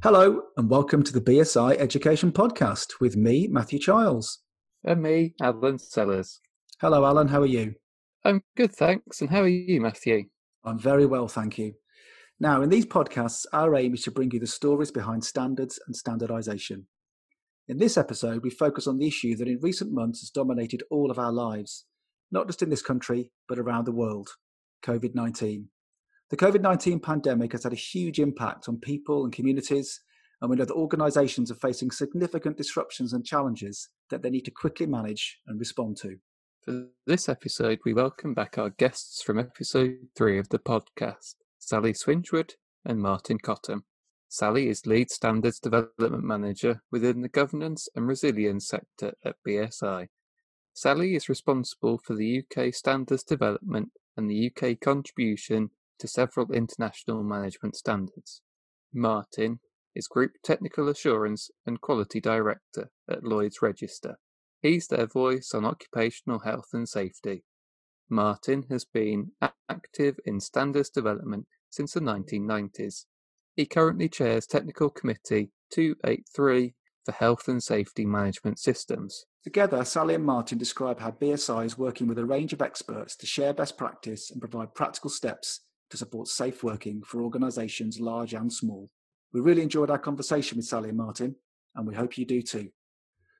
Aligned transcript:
Hello, 0.00 0.42
and 0.56 0.70
welcome 0.70 1.02
to 1.02 1.12
the 1.12 1.20
BSI 1.20 1.76
Education 1.76 2.30
Podcast 2.30 3.00
with 3.00 3.16
me, 3.16 3.48
Matthew 3.48 3.80
Childs. 3.80 4.38
And 4.84 5.02
me, 5.02 5.34
Alan 5.42 5.80
Sellers. 5.80 6.40
Hello, 6.80 7.04
Alan. 7.04 7.26
How 7.26 7.40
are 7.40 7.46
you? 7.46 7.74
I'm 8.24 8.44
good, 8.56 8.72
thanks. 8.72 9.20
And 9.20 9.30
how 9.30 9.40
are 9.40 9.48
you, 9.48 9.80
Matthew? 9.80 10.26
I'm 10.64 10.78
very 10.78 11.04
well, 11.04 11.26
thank 11.26 11.58
you. 11.58 11.74
Now, 12.38 12.62
in 12.62 12.68
these 12.68 12.86
podcasts, 12.86 13.44
our 13.52 13.74
aim 13.74 13.92
is 13.94 14.02
to 14.02 14.12
bring 14.12 14.30
you 14.30 14.38
the 14.38 14.46
stories 14.46 14.92
behind 14.92 15.24
standards 15.24 15.80
and 15.88 15.96
standardisation. 15.96 16.84
In 17.66 17.78
this 17.78 17.96
episode, 17.96 18.44
we 18.44 18.50
focus 18.50 18.86
on 18.86 18.98
the 18.98 19.08
issue 19.08 19.34
that 19.34 19.48
in 19.48 19.58
recent 19.60 19.90
months 19.90 20.20
has 20.20 20.30
dominated 20.30 20.84
all 20.92 21.10
of 21.10 21.18
our 21.18 21.32
lives, 21.32 21.86
not 22.30 22.46
just 22.46 22.62
in 22.62 22.70
this 22.70 22.82
country, 22.82 23.32
but 23.48 23.58
around 23.58 23.84
the 23.84 23.90
world 23.90 24.28
COVID 24.84 25.16
19. 25.16 25.70
The 26.30 26.36
COVID 26.36 26.60
19 26.60 27.00
pandemic 27.00 27.52
has 27.52 27.64
had 27.64 27.72
a 27.72 27.76
huge 27.76 28.18
impact 28.18 28.68
on 28.68 28.76
people 28.76 29.24
and 29.24 29.32
communities, 29.32 30.02
and 30.42 30.50
we 30.50 30.56
know 30.56 30.66
that 30.66 30.74
organisations 30.74 31.50
are 31.50 31.54
facing 31.54 31.90
significant 31.90 32.58
disruptions 32.58 33.14
and 33.14 33.24
challenges 33.24 33.88
that 34.10 34.20
they 34.20 34.28
need 34.28 34.44
to 34.44 34.50
quickly 34.50 34.84
manage 34.84 35.40
and 35.46 35.58
respond 35.58 35.96
to. 36.02 36.18
For 36.66 36.88
this 37.06 37.30
episode, 37.30 37.78
we 37.86 37.94
welcome 37.94 38.34
back 38.34 38.58
our 38.58 38.68
guests 38.68 39.22
from 39.22 39.38
episode 39.38 39.96
three 40.14 40.38
of 40.38 40.50
the 40.50 40.58
podcast 40.58 41.36
Sally 41.58 41.94
Swingewood 41.94 42.52
and 42.84 43.00
Martin 43.00 43.38
Cottam. 43.38 43.84
Sally 44.28 44.68
is 44.68 44.84
Lead 44.84 45.10
Standards 45.10 45.58
Development 45.58 46.22
Manager 46.22 46.82
within 46.92 47.22
the 47.22 47.30
Governance 47.30 47.88
and 47.96 48.06
Resilience 48.06 48.68
sector 48.68 49.14
at 49.24 49.36
BSI. 49.46 50.08
Sally 50.74 51.14
is 51.14 51.30
responsible 51.30 51.96
for 52.04 52.14
the 52.14 52.42
UK 52.42 52.74
standards 52.74 53.24
development 53.24 53.92
and 54.18 54.30
the 54.30 54.52
UK 54.52 54.78
contribution 54.78 55.70
to 55.98 56.08
several 56.08 56.52
international 56.52 57.22
management 57.22 57.76
standards. 57.76 58.42
Martin 58.92 59.60
is 59.94 60.06
Group 60.06 60.32
Technical 60.44 60.88
Assurance 60.88 61.50
and 61.66 61.80
Quality 61.80 62.20
Director 62.20 62.90
at 63.10 63.24
Lloyd's 63.24 63.60
Register. 63.60 64.16
He's 64.62 64.86
their 64.86 65.06
voice 65.06 65.52
on 65.54 65.64
occupational 65.64 66.40
health 66.40 66.68
and 66.72 66.88
safety. 66.88 67.44
Martin 68.08 68.64
has 68.70 68.84
been 68.84 69.32
active 69.68 70.18
in 70.24 70.40
standards 70.40 70.90
development 70.90 71.46
since 71.70 71.92
the 71.92 72.00
1990s. 72.00 73.04
He 73.54 73.66
currently 73.66 74.08
chairs 74.08 74.46
Technical 74.46 74.88
Committee 74.88 75.50
283 75.70 76.74
for 77.04 77.12
Health 77.12 77.48
and 77.48 77.62
Safety 77.62 78.06
Management 78.06 78.58
Systems. 78.58 79.26
Together, 79.44 79.84
Sally 79.84 80.14
and 80.14 80.24
Martin 80.24 80.58
describe 80.58 81.00
how 81.00 81.10
BSI 81.10 81.64
is 81.64 81.78
working 81.78 82.06
with 82.06 82.18
a 82.18 82.24
range 82.24 82.52
of 82.52 82.62
experts 82.62 83.16
to 83.16 83.26
share 83.26 83.52
best 83.52 83.76
practice 83.76 84.30
and 84.30 84.40
provide 84.40 84.74
practical 84.74 85.10
steps 85.10 85.60
to 85.90 85.96
support 85.96 86.28
safe 86.28 86.62
working 86.62 87.02
for 87.02 87.22
organisations 87.22 88.00
large 88.00 88.34
and 88.34 88.52
small. 88.52 88.90
We 89.32 89.40
really 89.40 89.62
enjoyed 89.62 89.90
our 89.90 89.98
conversation 89.98 90.56
with 90.56 90.66
Sally 90.66 90.88
and 90.88 90.98
Martin, 90.98 91.36
and 91.74 91.86
we 91.86 91.94
hope 91.94 92.16
you 92.16 92.24
do 92.24 92.42
too. 92.42 92.70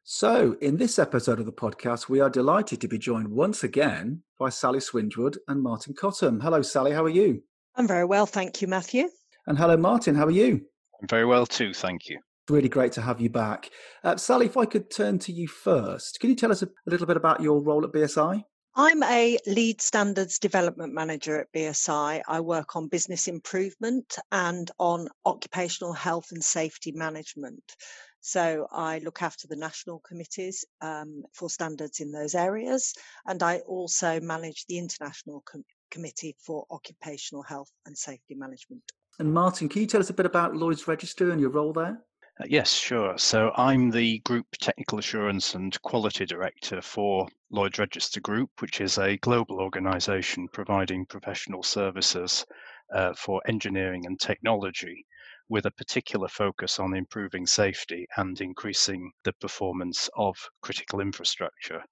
So, 0.04 0.56
in 0.62 0.78
this 0.78 0.98
episode 0.98 1.38
of 1.38 1.46
the 1.46 1.52
podcast, 1.52 2.08
we 2.08 2.20
are 2.20 2.30
delighted 2.30 2.80
to 2.80 2.88
be 2.88 2.98
joined 2.98 3.28
once 3.28 3.62
again 3.62 4.22
by 4.38 4.48
Sally 4.48 4.78
Swingewood 4.78 5.36
and 5.48 5.62
Martin 5.62 5.94
Cottam. 5.94 6.42
Hello, 6.42 6.62
Sally, 6.62 6.92
how 6.92 7.04
are 7.04 7.10
you? 7.10 7.42
I'm 7.76 7.86
very 7.86 8.06
well, 8.06 8.24
thank 8.24 8.62
you, 8.62 8.68
Matthew. 8.68 9.08
And 9.46 9.58
hello, 9.58 9.76
Martin, 9.76 10.14
how 10.14 10.24
are 10.26 10.30
you? 10.30 10.62
I'm 11.00 11.08
very 11.08 11.26
well 11.26 11.46
too, 11.46 11.74
thank 11.74 12.08
you. 12.08 12.18
Really 12.48 12.70
great 12.70 12.92
to 12.92 13.02
have 13.02 13.20
you 13.20 13.28
back. 13.28 13.70
Uh, 14.02 14.16
Sally, 14.16 14.46
if 14.46 14.56
I 14.56 14.64
could 14.64 14.90
turn 14.90 15.18
to 15.20 15.32
you 15.32 15.46
first, 15.46 16.18
can 16.20 16.30
you 16.30 16.36
tell 16.36 16.50
us 16.50 16.62
a, 16.62 16.66
a 16.66 16.90
little 16.90 17.06
bit 17.06 17.18
about 17.18 17.42
your 17.42 17.60
role 17.60 17.84
at 17.84 17.92
BSI? 17.92 18.42
I'm 18.80 19.02
a 19.02 19.36
lead 19.44 19.80
standards 19.80 20.38
development 20.38 20.94
manager 20.94 21.40
at 21.40 21.52
BSI. 21.52 22.22
I 22.28 22.40
work 22.40 22.76
on 22.76 22.86
business 22.86 23.26
improvement 23.26 24.16
and 24.30 24.70
on 24.78 25.08
occupational 25.24 25.92
health 25.92 26.26
and 26.30 26.44
safety 26.44 26.92
management. 26.92 27.74
So 28.20 28.68
I 28.70 29.00
look 29.00 29.20
after 29.20 29.48
the 29.48 29.56
national 29.56 29.98
committees 29.98 30.64
um, 30.80 31.24
for 31.34 31.50
standards 31.50 31.98
in 31.98 32.12
those 32.12 32.36
areas, 32.36 32.94
and 33.26 33.42
I 33.42 33.58
also 33.66 34.20
manage 34.20 34.64
the 34.66 34.78
international 34.78 35.42
com- 35.44 35.64
committee 35.90 36.36
for 36.38 36.64
occupational 36.70 37.42
health 37.42 37.72
and 37.84 37.98
safety 37.98 38.36
management. 38.36 38.82
And 39.18 39.34
Martin, 39.34 39.68
can 39.68 39.82
you 39.82 39.88
tell 39.88 40.00
us 40.00 40.10
a 40.10 40.14
bit 40.14 40.26
about 40.26 40.54
Lloyd's 40.54 40.86
Register 40.86 41.32
and 41.32 41.40
your 41.40 41.50
role 41.50 41.72
there? 41.72 41.98
Uh, 42.40 42.44
yes, 42.48 42.72
sure. 42.72 43.18
So 43.18 43.52
I'm 43.56 43.90
the 43.90 44.20
Group 44.20 44.46
Technical 44.60 44.98
Assurance 45.00 45.54
and 45.54 45.80
Quality 45.82 46.24
Director 46.24 46.80
for 46.80 47.26
Lloyd's 47.50 47.78
Register 47.80 48.20
Group, 48.20 48.50
which 48.60 48.80
is 48.80 48.96
a 48.96 49.16
global 49.16 49.60
organisation 49.60 50.46
providing 50.48 51.04
professional 51.06 51.64
services 51.64 52.46
uh, 52.94 53.12
for 53.14 53.42
engineering 53.48 54.06
and 54.06 54.20
technology 54.20 55.04
with 55.48 55.66
a 55.66 55.70
particular 55.72 56.28
focus 56.28 56.78
on 56.78 56.94
improving 56.94 57.44
safety 57.44 58.06
and 58.18 58.40
increasing 58.40 59.10
the 59.24 59.32
performance 59.34 60.08
of 60.16 60.36
critical 60.60 61.00
infrastructure. 61.00 61.82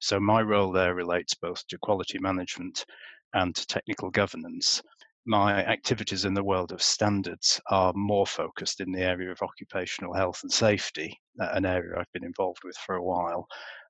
So 0.00 0.20
my 0.20 0.40
role 0.40 0.70
there 0.70 0.94
relates 0.94 1.34
both 1.34 1.66
to 1.66 1.78
quality 1.78 2.18
management 2.20 2.84
and 3.34 3.56
to 3.56 3.66
technical 3.66 4.10
governance 4.10 4.82
my 5.26 5.64
activities 5.64 6.24
in 6.24 6.34
the 6.34 6.44
world 6.44 6.70
of 6.70 6.80
standards 6.80 7.60
are 7.70 7.92
more 7.94 8.26
focused 8.26 8.80
in 8.80 8.92
the 8.92 9.02
area 9.02 9.30
of 9.30 9.42
occupational 9.42 10.14
health 10.14 10.40
and 10.42 10.52
safety, 10.52 11.18
an 11.38 11.66
area 11.66 11.98
I've 11.98 12.12
been 12.12 12.24
involved 12.24 12.60
with 12.64 12.76
for 12.76 12.94
a 12.94 13.02
while. 13.02 13.48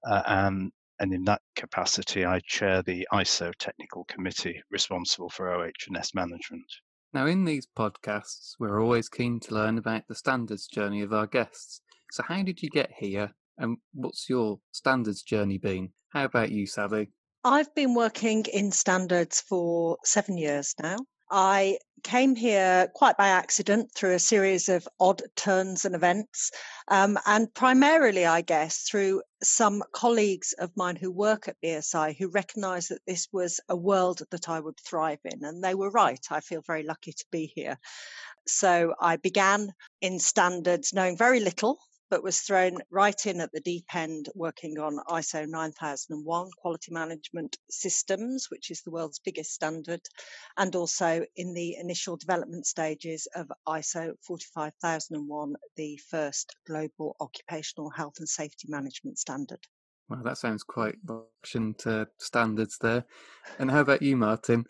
Uh, 0.09 0.23
and, 0.27 0.73
and 0.99 1.13
in 1.13 1.25
that 1.25 1.43
capacity, 1.55 2.25
I 2.25 2.41
chair 2.41 2.83
the 2.83 3.07
ISO 3.13 3.53
technical 3.59 4.05
committee 4.05 4.63
responsible 4.71 5.29
for 5.29 5.53
OH&S 5.53 6.15
management. 6.15 6.65
Now, 7.13 7.27
in 7.27 7.45
these 7.45 7.67
podcasts, 7.67 8.55
we're 8.59 8.83
always 8.83 9.09
keen 9.09 9.39
to 9.41 9.55
learn 9.55 9.79
about 9.79 10.05
the 10.09 10.15
standards 10.15 10.67
journey 10.67 11.03
of 11.03 11.13
our 11.13 11.27
guests. 11.27 11.81
So, 12.13 12.23
how 12.23 12.43
did 12.43 12.63
you 12.63 12.71
get 12.71 12.91
here, 12.99 13.31
and 13.59 13.77
what's 13.93 14.29
your 14.29 14.59
standards 14.73 15.23
journey 15.23 15.59
been? 15.59 15.91
How 16.11 16.25
about 16.25 16.51
you, 16.51 16.67
Sally? 16.67 17.11
I've 17.45 17.75
been 17.75 17.95
working 17.95 18.45
in 18.53 18.73
standards 18.73 19.41
for 19.41 19.99
seven 20.05 20.37
years 20.37 20.75
now. 20.83 20.97
I 21.31 21.79
came 22.03 22.37
here 22.37 22.89
quite 22.95 23.17
by 23.17 23.29
accident 23.29 23.91
through 23.93 24.15
a 24.15 24.19
series 24.21 24.69
of 24.69 24.87
odd 25.01 25.23
turns 25.35 25.85
and 25.85 25.95
events, 25.95 26.53
um, 26.87 27.19
and 27.27 27.53
primarily, 27.53 28.25
I 28.25 28.43
guess, 28.43 28.83
through 28.83 29.23
some 29.43 29.83
colleagues 29.93 30.55
of 30.59 30.77
mine 30.77 30.95
who 30.95 31.11
work 31.11 31.49
at 31.49 31.61
BSI 31.61 32.17
who 32.17 32.29
recognised 32.29 32.91
that 32.91 33.05
this 33.07 33.27
was 33.33 33.59
a 33.69 33.77
world 33.77 34.23
that 34.31 34.49
I 34.49 34.61
would 34.61 34.79
thrive 34.79 35.19
in. 35.25 35.45
And 35.45 35.65
they 35.65 35.75
were 35.75 35.91
right. 35.91 36.25
I 36.31 36.41
feel 36.41 36.63
very 36.65 36.85
lucky 36.85 37.13
to 37.13 37.25
be 37.33 37.53
here. 37.55 37.77
So 38.47 38.95
I 39.01 39.17
began 39.17 39.73
in 40.01 40.21
standards 40.21 40.93
knowing 40.93 41.17
very 41.17 41.41
little 41.41 41.79
but 42.11 42.23
was 42.23 42.41
thrown 42.41 42.79
right 42.91 43.27
in 43.27 43.41
at 43.41 43.53
the 43.53 43.61
deep 43.61 43.95
end 43.95 44.29
working 44.35 44.79
on 44.79 44.99
ISO 45.09 45.47
9001 45.49 46.51
quality 46.57 46.93
management 46.93 47.57
systems, 47.71 48.47
which 48.51 48.71
is 48.71 48.83
the 48.83 48.91
world's 48.91 49.19
biggest 49.19 49.53
standard, 49.53 50.01
and 50.57 50.77
also 50.77 51.25
in 51.37 51.55
the 51.55 51.77
initial 51.77 52.17
development 52.17 52.67
stages 52.67 53.27
of 53.35 53.51
ISO 53.69 54.13
45001, 54.27 55.55
the 55.77 55.97
first 56.09 56.57
global 56.67 57.17
occupational 57.21 57.91
health 57.91 58.15
and 58.19 58.29
safety 58.29 58.69
management 58.69 59.19
standard. 59.19 59.61
Well, 60.09 60.23
that 60.23 60.39
sounds 60.39 60.63
quite 60.63 60.97
action 61.43 61.75
to 61.79 62.07
standards 62.19 62.79
there. 62.81 63.05
And 63.59 63.71
how 63.71 63.81
about 63.81 64.03
you, 64.03 64.17
Martin? 64.17 64.65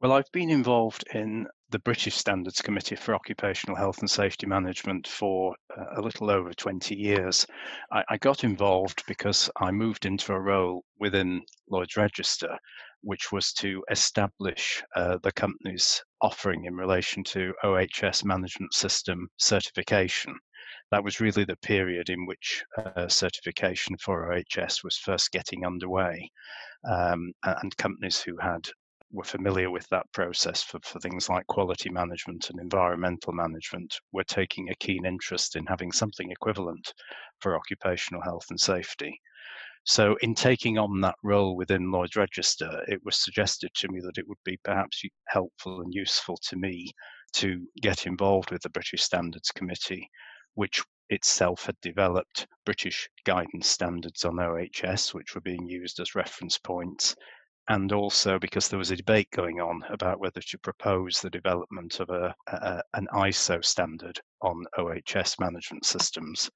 Well, 0.00 0.12
I've 0.12 0.32
been 0.32 0.50
involved 0.50 1.04
in 1.14 1.46
the 1.70 1.78
British 1.78 2.16
Standards 2.16 2.60
Committee 2.60 2.96
for 2.96 3.14
Occupational 3.14 3.76
Health 3.76 4.00
and 4.00 4.10
Safety 4.10 4.46
Management 4.46 5.06
for 5.06 5.54
uh, 5.76 6.00
a 6.00 6.02
little 6.02 6.30
over 6.30 6.52
20 6.52 6.96
years. 6.96 7.46
I, 7.92 8.02
I, 8.08 8.18
got 8.18 8.42
involved 8.42 9.04
because 9.06 9.48
I 9.60 9.70
moved 9.70 10.04
into 10.04 10.32
a 10.32 10.40
role 10.40 10.84
within 10.98 11.42
Lloyd's 11.70 11.96
Register, 11.96 12.58
which 13.02 13.30
was 13.30 13.52
to 13.54 13.84
establish 13.90 14.82
uh, 14.96 15.18
the 15.22 15.32
company's 15.32 16.02
offering 16.20 16.64
in 16.64 16.74
relation 16.74 17.22
to 17.24 17.54
OH&S 17.62 18.24
management 18.24 18.74
system 18.74 19.28
certification. 19.38 20.34
That 20.90 21.04
was 21.04 21.20
really 21.20 21.44
the 21.44 21.56
period 21.56 22.10
in 22.10 22.26
which 22.26 22.64
uh, 22.78 23.06
certification 23.06 23.96
for 23.98 24.32
OH&S 24.32 24.82
was 24.82 24.96
first 24.96 25.30
getting 25.30 25.64
underway. 25.64 26.30
Um, 26.90 27.32
and 27.44 27.76
companies 27.76 28.20
who 28.20 28.38
had 28.38 28.66
were 29.12 29.24
familiar 29.24 29.70
with 29.70 29.88
that 29.88 30.10
process 30.12 30.62
for, 30.62 30.78
for 30.84 31.00
things 31.00 31.28
like 31.28 31.46
quality 31.46 31.90
management 31.90 32.48
and 32.50 32.60
environmental 32.60 33.32
management 33.32 33.98
were 34.12 34.24
taking 34.24 34.68
a 34.68 34.74
keen 34.76 35.04
interest 35.04 35.56
in 35.56 35.66
having 35.66 35.90
something 35.90 36.30
equivalent 36.30 36.92
for 37.40 37.56
occupational 37.56 38.22
health 38.22 38.46
and 38.50 38.60
safety. 38.60 39.20
So, 39.84 40.16
in 40.20 40.34
taking 40.34 40.78
on 40.78 41.00
that 41.00 41.16
role 41.24 41.56
within 41.56 41.90
Lloyd's 41.90 42.16
Register, 42.16 42.84
it 42.86 43.00
was 43.04 43.16
suggested 43.16 43.70
to 43.74 43.88
me 43.88 44.00
that 44.00 44.18
it 44.18 44.28
would 44.28 44.42
be 44.44 44.58
perhaps 44.62 45.02
helpful 45.28 45.80
and 45.80 45.92
useful 45.92 46.36
to 46.48 46.56
me 46.56 46.92
to 47.32 47.66
get 47.80 48.06
involved 48.06 48.50
with 48.50 48.62
the 48.62 48.70
British 48.70 49.02
Standards 49.02 49.50
Committee, 49.50 50.08
which 50.54 50.82
itself 51.08 51.64
had 51.66 51.80
developed 51.80 52.46
British 52.64 53.08
guidance 53.24 53.68
standards 53.68 54.24
on 54.24 54.38
OH&S, 54.38 55.14
which 55.14 55.34
were 55.34 55.40
being 55.40 55.66
used 55.66 55.98
as 55.98 56.14
reference 56.14 56.58
points 56.58 57.16
and 57.70 57.92
also 57.92 58.36
because 58.36 58.66
there 58.66 58.80
was 58.80 58.90
a 58.90 58.96
debate 58.96 59.30
going 59.30 59.60
on 59.60 59.80
about 59.90 60.18
whether 60.18 60.40
to 60.40 60.58
propose 60.58 61.20
the 61.20 61.30
development 61.30 62.00
of 62.00 62.10
a, 62.10 62.34
a, 62.48 62.82
an 62.94 63.06
ISO 63.14 63.64
standard 63.64 64.20
on 64.42 64.64
OHS 64.76 65.36
management 65.38 65.84
systems. 65.84 66.50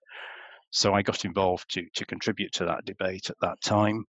So 0.70 0.92
I 0.92 1.02
got 1.02 1.24
involved 1.24 1.66
to, 1.74 1.86
to 1.94 2.04
contribute 2.04 2.50
to 2.54 2.64
that 2.64 2.84
debate 2.84 3.30
at 3.30 3.36
that 3.42 3.60
time 3.62 4.04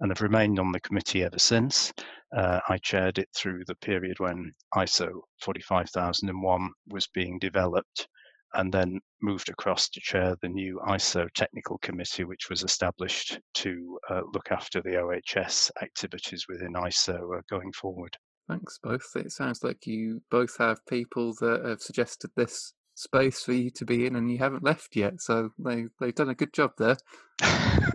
and 0.00 0.10
have 0.10 0.22
remained 0.22 0.58
on 0.58 0.72
the 0.72 0.80
committee 0.80 1.24
ever 1.24 1.38
since. 1.38 1.92
Uh, 2.34 2.60
I 2.70 2.78
chaired 2.78 3.18
it 3.18 3.28
through 3.36 3.64
the 3.66 3.76
period 3.76 4.18
when 4.18 4.50
ISO 4.74 5.10
45001 5.42 6.70
was 6.88 7.06
being 7.08 7.38
developed 7.38 8.08
and 8.56 8.72
then 8.72 9.00
moved 9.22 9.48
across 9.48 9.88
to 9.90 10.00
chair 10.00 10.36
the 10.42 10.48
new 10.48 10.80
ISO 10.88 11.28
technical 11.34 11.78
committee, 11.78 12.24
which 12.24 12.48
was 12.50 12.62
established 12.62 13.38
to 13.54 13.98
uh, 14.10 14.22
look 14.32 14.50
after 14.50 14.82
the 14.82 14.96
OHS 14.96 15.70
activities 15.82 16.46
within 16.48 16.72
ISO 16.72 17.38
uh, 17.38 17.42
going 17.48 17.72
forward. 17.72 18.16
Thanks, 18.48 18.78
both. 18.82 19.04
It 19.14 19.32
sounds 19.32 19.62
like 19.62 19.86
you 19.86 20.22
both 20.30 20.56
have 20.58 20.78
people 20.88 21.34
that 21.40 21.64
have 21.64 21.80
suggested 21.80 22.30
this 22.36 22.72
space 22.94 23.42
for 23.42 23.52
you 23.52 23.70
to 23.70 23.84
be 23.84 24.06
in 24.06 24.16
and 24.16 24.30
you 24.30 24.38
haven't 24.38 24.64
left 24.64 24.96
yet. 24.96 25.20
So 25.20 25.50
they, 25.58 25.84
they've 26.00 26.14
done 26.14 26.30
a 26.30 26.34
good 26.34 26.52
job 26.52 26.70
there. 26.78 26.96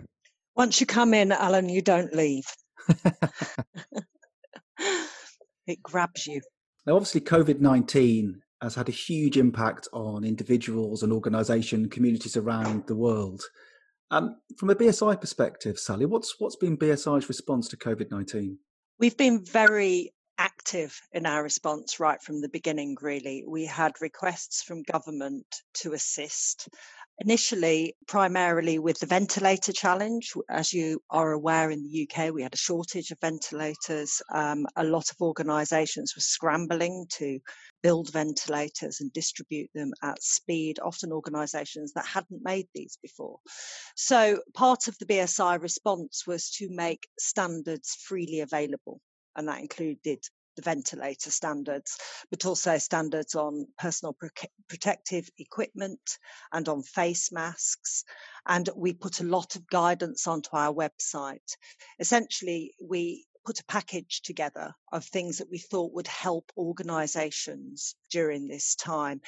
Once 0.56 0.80
you 0.80 0.86
come 0.86 1.14
in, 1.14 1.32
Alan, 1.32 1.68
you 1.68 1.82
don't 1.82 2.14
leave. 2.14 2.44
it 5.66 5.82
grabs 5.82 6.26
you. 6.26 6.40
Now, 6.86 6.94
obviously, 6.96 7.20
COVID 7.20 7.60
19 7.60 8.42
has 8.62 8.74
had 8.74 8.88
a 8.88 8.92
huge 8.92 9.36
impact 9.36 9.88
on 9.92 10.24
individuals 10.24 11.02
and 11.02 11.12
organisation 11.12 11.88
communities 11.88 12.36
around 12.36 12.86
the 12.86 12.96
world. 12.96 13.42
Um, 14.10 14.36
from 14.58 14.70
a 14.70 14.74
BSI 14.74 15.20
perspective, 15.20 15.78
Sally, 15.78 16.06
what's 16.06 16.38
what's 16.38 16.56
been 16.56 16.76
BSI's 16.76 17.28
response 17.28 17.68
to 17.68 17.76
COVID 17.76 18.10
nineteen? 18.10 18.58
We've 18.98 19.16
been 19.16 19.44
very 19.44 20.12
active 20.38 21.00
in 21.12 21.26
our 21.26 21.42
response 21.42 21.98
right 21.98 22.20
from 22.22 22.40
the 22.40 22.48
beginning. 22.48 22.96
Really, 23.00 23.44
we 23.46 23.64
had 23.64 23.92
requests 24.00 24.62
from 24.62 24.82
government 24.82 25.46
to 25.74 25.92
assist 25.92 26.68
initially 27.18 27.94
primarily 28.06 28.78
with 28.78 28.98
the 28.98 29.06
ventilator 29.06 29.72
challenge. 29.72 30.32
As 30.48 30.72
you 30.72 31.02
are 31.10 31.32
aware, 31.32 31.70
in 31.70 31.82
the 31.82 32.08
UK, 32.08 32.32
we 32.32 32.42
had 32.42 32.54
a 32.54 32.58
shortage 32.58 33.10
of 33.10 33.20
ventilators. 33.20 34.20
Um, 34.32 34.66
a 34.76 34.84
lot 34.84 35.10
of 35.10 35.20
organisations 35.20 36.14
were 36.16 36.22
scrambling 36.22 37.06
to 37.18 37.38
build 37.82 38.12
ventilators 38.12 39.00
and 39.00 39.12
distribute 39.12 39.70
them 39.74 39.92
at 40.02 40.22
speed, 40.22 40.78
often 40.80 41.12
organisations 41.12 41.92
that 41.94 42.06
hadn't 42.06 42.42
made 42.42 42.66
these 42.74 42.98
before. 43.02 43.38
So, 43.96 44.40
part 44.54 44.88
of 44.88 44.96
the 44.98 45.06
BSI 45.06 45.60
response 45.60 46.26
was 46.26 46.50
to 46.58 46.68
make 46.70 47.08
standards 47.18 47.96
freely 48.06 48.40
available. 48.40 49.00
And 49.36 49.48
that 49.48 49.60
included 49.60 50.22
the 50.56 50.62
ventilator 50.62 51.30
standards, 51.30 51.98
but 52.30 52.46
also 52.46 52.78
standards 52.78 53.34
on 53.34 53.66
personal 53.78 54.12
pro- 54.12 54.28
protective 54.68 55.28
equipment 55.38 56.18
and 56.52 56.68
on 56.68 56.82
face 56.82 57.32
masks. 57.32 58.04
And 58.46 58.68
we 58.76 58.92
put 58.92 59.20
a 59.20 59.24
lot 59.24 59.56
of 59.56 59.66
guidance 59.66 60.26
onto 60.26 60.50
our 60.52 60.72
website. 60.72 61.56
Essentially, 61.98 62.74
we 62.80 63.26
put 63.44 63.60
a 63.60 63.64
package 63.64 64.22
together 64.22 64.72
of 64.92 65.04
things 65.04 65.38
that 65.38 65.50
we 65.50 65.58
thought 65.58 65.92
would 65.94 66.06
help 66.06 66.50
organizations 66.56 67.94
during 68.10 68.46
this 68.46 68.74
time 68.76 69.20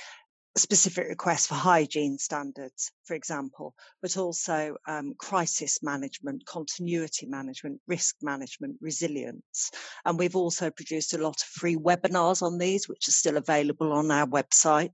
specific 0.56 1.08
requests 1.08 1.46
for 1.46 1.54
hygiene 1.54 2.16
standards, 2.18 2.92
for 3.04 3.14
example, 3.14 3.74
but 4.00 4.16
also 4.16 4.76
um, 4.86 5.14
crisis 5.18 5.80
management, 5.82 6.46
continuity 6.46 7.26
management, 7.26 7.80
risk 7.88 8.16
management, 8.22 8.76
resilience. 8.80 9.70
And 10.04 10.18
we've 10.18 10.36
also 10.36 10.70
produced 10.70 11.14
a 11.14 11.18
lot 11.18 11.40
of 11.40 11.48
free 11.48 11.76
webinars 11.76 12.42
on 12.42 12.58
these, 12.58 12.88
which 12.88 13.08
are 13.08 13.12
still 13.12 13.36
available 13.36 13.92
on 13.92 14.10
our 14.10 14.26
website. 14.26 14.92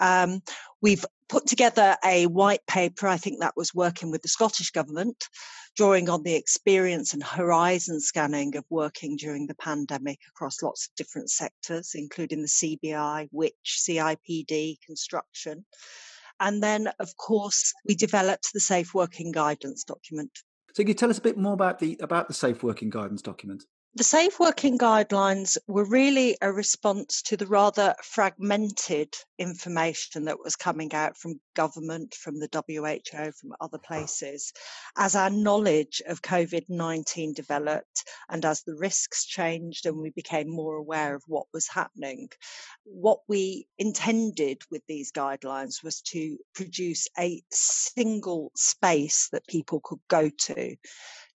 Um, 0.00 0.40
we've 0.80 1.04
put 1.28 1.46
together 1.46 1.96
a 2.04 2.26
white 2.26 2.66
paper, 2.66 3.06
I 3.06 3.18
think 3.18 3.40
that 3.40 3.56
was 3.56 3.74
working 3.74 4.10
with 4.10 4.22
the 4.22 4.28
Scottish 4.28 4.70
Government, 4.70 5.22
drawing 5.78 6.10
on 6.10 6.24
the 6.24 6.34
experience 6.34 7.14
and 7.14 7.22
horizon 7.22 8.00
scanning 8.00 8.56
of 8.56 8.64
working 8.68 9.16
during 9.16 9.46
the 9.46 9.54
pandemic 9.54 10.18
across 10.28 10.60
lots 10.60 10.88
of 10.88 10.94
different 10.96 11.30
sectors, 11.30 11.92
including 11.94 12.42
the 12.42 12.48
CBI, 12.48 13.28
which, 13.30 13.54
CIPD, 13.64 14.78
construction. 14.84 15.64
And 16.40 16.60
then, 16.60 16.90
of 16.98 17.16
course, 17.16 17.72
we 17.86 17.94
developed 17.94 18.52
the 18.52 18.58
Safe 18.58 18.92
Working 18.92 19.30
Guidance 19.30 19.84
document. 19.84 20.30
So, 20.74 20.82
can 20.82 20.88
you 20.88 20.94
tell 20.94 21.10
us 21.10 21.18
a 21.18 21.22
bit 21.22 21.38
more 21.38 21.54
about 21.54 21.78
the 21.78 21.96
about 22.00 22.26
the 22.26 22.34
Safe 22.34 22.64
Working 22.64 22.90
Guidance 22.90 23.22
document? 23.22 23.64
The 23.94 24.04
safe 24.04 24.38
working 24.38 24.78
guidelines 24.78 25.56
were 25.66 25.84
really 25.84 26.36
a 26.42 26.52
response 26.52 27.22
to 27.22 27.36
the 27.36 27.46
rather 27.46 27.96
fragmented 28.04 29.16
information 29.38 30.26
that 30.26 30.38
was 30.38 30.56
coming 30.56 30.92
out 30.94 31.16
from 31.16 31.40
government, 31.54 32.14
from 32.14 32.38
the 32.38 32.48
WHO, 32.52 33.32
from 33.32 33.56
other 33.60 33.78
places. 33.78 34.52
As 34.94 35.16
our 35.16 35.30
knowledge 35.30 36.02
of 36.06 36.22
COVID 36.22 36.66
19 36.68 37.32
developed 37.32 38.04
and 38.28 38.44
as 38.44 38.62
the 38.62 38.76
risks 38.76 39.24
changed 39.24 39.86
and 39.86 39.96
we 39.96 40.10
became 40.10 40.48
more 40.48 40.76
aware 40.76 41.14
of 41.14 41.24
what 41.26 41.46
was 41.52 41.66
happening, 41.66 42.28
what 42.84 43.20
we 43.26 43.66
intended 43.78 44.62
with 44.70 44.82
these 44.86 45.10
guidelines 45.10 45.82
was 45.82 46.02
to 46.02 46.38
produce 46.54 47.08
a 47.18 47.42
single 47.50 48.52
space 48.54 49.28
that 49.32 49.46
people 49.46 49.80
could 49.80 50.00
go 50.08 50.28
to 50.28 50.76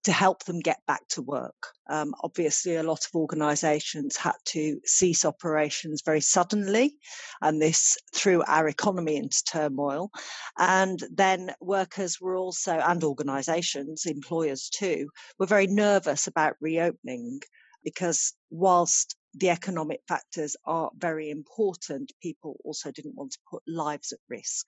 to 0.03 0.11
help 0.11 0.44
them 0.44 0.59
get 0.59 0.79
back 0.85 1.07
to 1.09 1.21
work. 1.21 1.67
Um, 1.89 2.13
obviously, 2.23 2.75
a 2.75 2.83
lot 2.83 3.05
of 3.05 3.15
organisations 3.15 4.15
had 4.17 4.35
to 4.45 4.79
cease 4.85 5.25
operations 5.25 6.01
very 6.05 6.21
suddenly, 6.21 6.97
and 7.41 7.61
this 7.61 7.97
threw 8.13 8.44
our 8.44 8.67
economy 8.67 9.15
into 9.15 9.44
turmoil. 9.45 10.11
And 10.57 11.00
then 11.11 11.51
workers 11.61 12.19
were 12.19 12.35
also, 12.35 12.73
and 12.73 13.03
organisations, 13.03 14.05
employers 14.05 14.69
too, 14.69 15.09
were 15.39 15.45
very 15.45 15.67
nervous 15.67 16.27
about 16.27 16.55
reopening 16.59 17.39
because 17.83 18.33
whilst 18.50 19.15
the 19.33 19.50
economic 19.50 20.01
factors 20.07 20.55
are 20.65 20.91
very 20.97 21.29
important, 21.29 22.11
people 22.21 22.57
also 22.63 22.91
didn't 22.91 23.15
want 23.15 23.31
to 23.31 23.39
put 23.50 23.63
lives 23.67 24.11
at 24.11 24.19
risk. 24.29 24.67